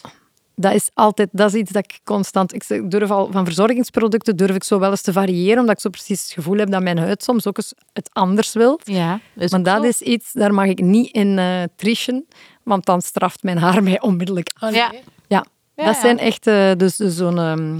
[0.62, 2.54] dat is altijd dat is iets dat ik constant.
[2.54, 5.90] Ik durf al van verzorgingsproducten durf ik zo wel eens te variëren, omdat ik zo
[5.90, 8.80] precies het gevoel heb dat mijn huid soms ook eens het anders wil.
[8.84, 9.88] Ja, is Maar dat zo.
[9.88, 11.40] is iets, daar mag ik niet in
[11.76, 12.28] trischen,
[12.64, 14.74] want dan straft mijn haar mij onmiddellijk af.
[14.74, 14.92] Ja.
[15.28, 15.46] Ja,
[15.76, 16.02] Ja, dat ja.
[16.02, 17.80] zijn echt eh, dus, dus zo'n ehm,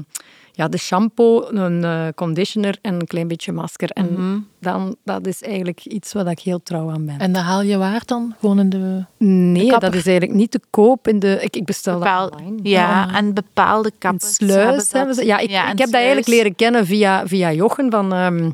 [0.60, 3.90] ja, de shampoo, een eh, conditioner en een klein beetje masker.
[3.90, 4.38] En Mhm.
[4.60, 7.20] dan, dat is eigenlijk iets waar ik heel trouw aan ben.
[7.20, 8.36] En daar haal je waar dan?
[8.40, 9.04] Gewoon in de...
[9.26, 11.38] nee, dat is eigenlijk niet te koop in de.
[11.42, 12.70] Ik, ik bestel Bepaal- dat online.
[12.70, 15.26] ja, en bepaalde In kappers Sluis hebben ze.
[15.26, 18.50] Ja, ik, Ja, ik heb dat eigenlijk leren kennen via, via Jochen van, ehm,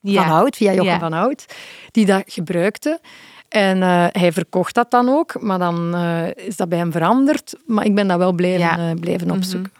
[0.00, 0.22] Ja.
[0.22, 0.98] van Hout, via Jochen Ja.
[0.98, 1.44] van Hout,
[1.90, 3.00] die dat gebruikte.
[3.48, 7.54] En eh, hij verkocht dat dan ook, maar dan eh, is dat bij hem veranderd.
[7.66, 8.76] Maar ik ben dat wel blijven, Ja.
[8.76, 8.80] Mhm.
[8.88, 9.72] eh, blijven opzoeken.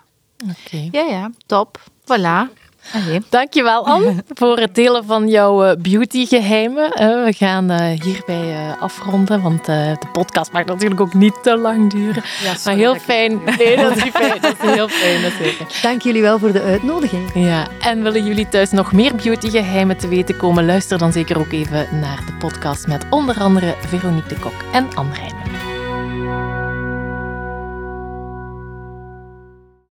[0.43, 0.89] Oké.
[0.91, 1.81] Ja, ja, top.
[2.01, 2.65] Voilà.
[2.93, 3.23] Allee.
[3.29, 6.91] Dankjewel, Anne, voor het delen van jouw eh, beautygeheimen.
[6.93, 11.57] Eh, we gaan eh, hierbij eh, afronden, want de podcast mag natuurlijk ook niet te
[11.57, 12.23] lang duren.
[12.65, 13.41] maar heel fijn.
[13.59, 14.41] Nee, dat is niet fijn.
[14.41, 15.23] Dat is heel fijn.
[15.23, 15.55] Dat fijn.
[15.83, 17.31] Dank jullie wel voor de uitnodiging.
[17.35, 20.67] Ja, en willen jullie thuis nog meer beautygeheimen te weten komen?
[20.67, 24.89] Luister dan zeker ook even naar de podcast met onder andere Veronique de Kok en
[24.95, 25.46] Anne Rijmen.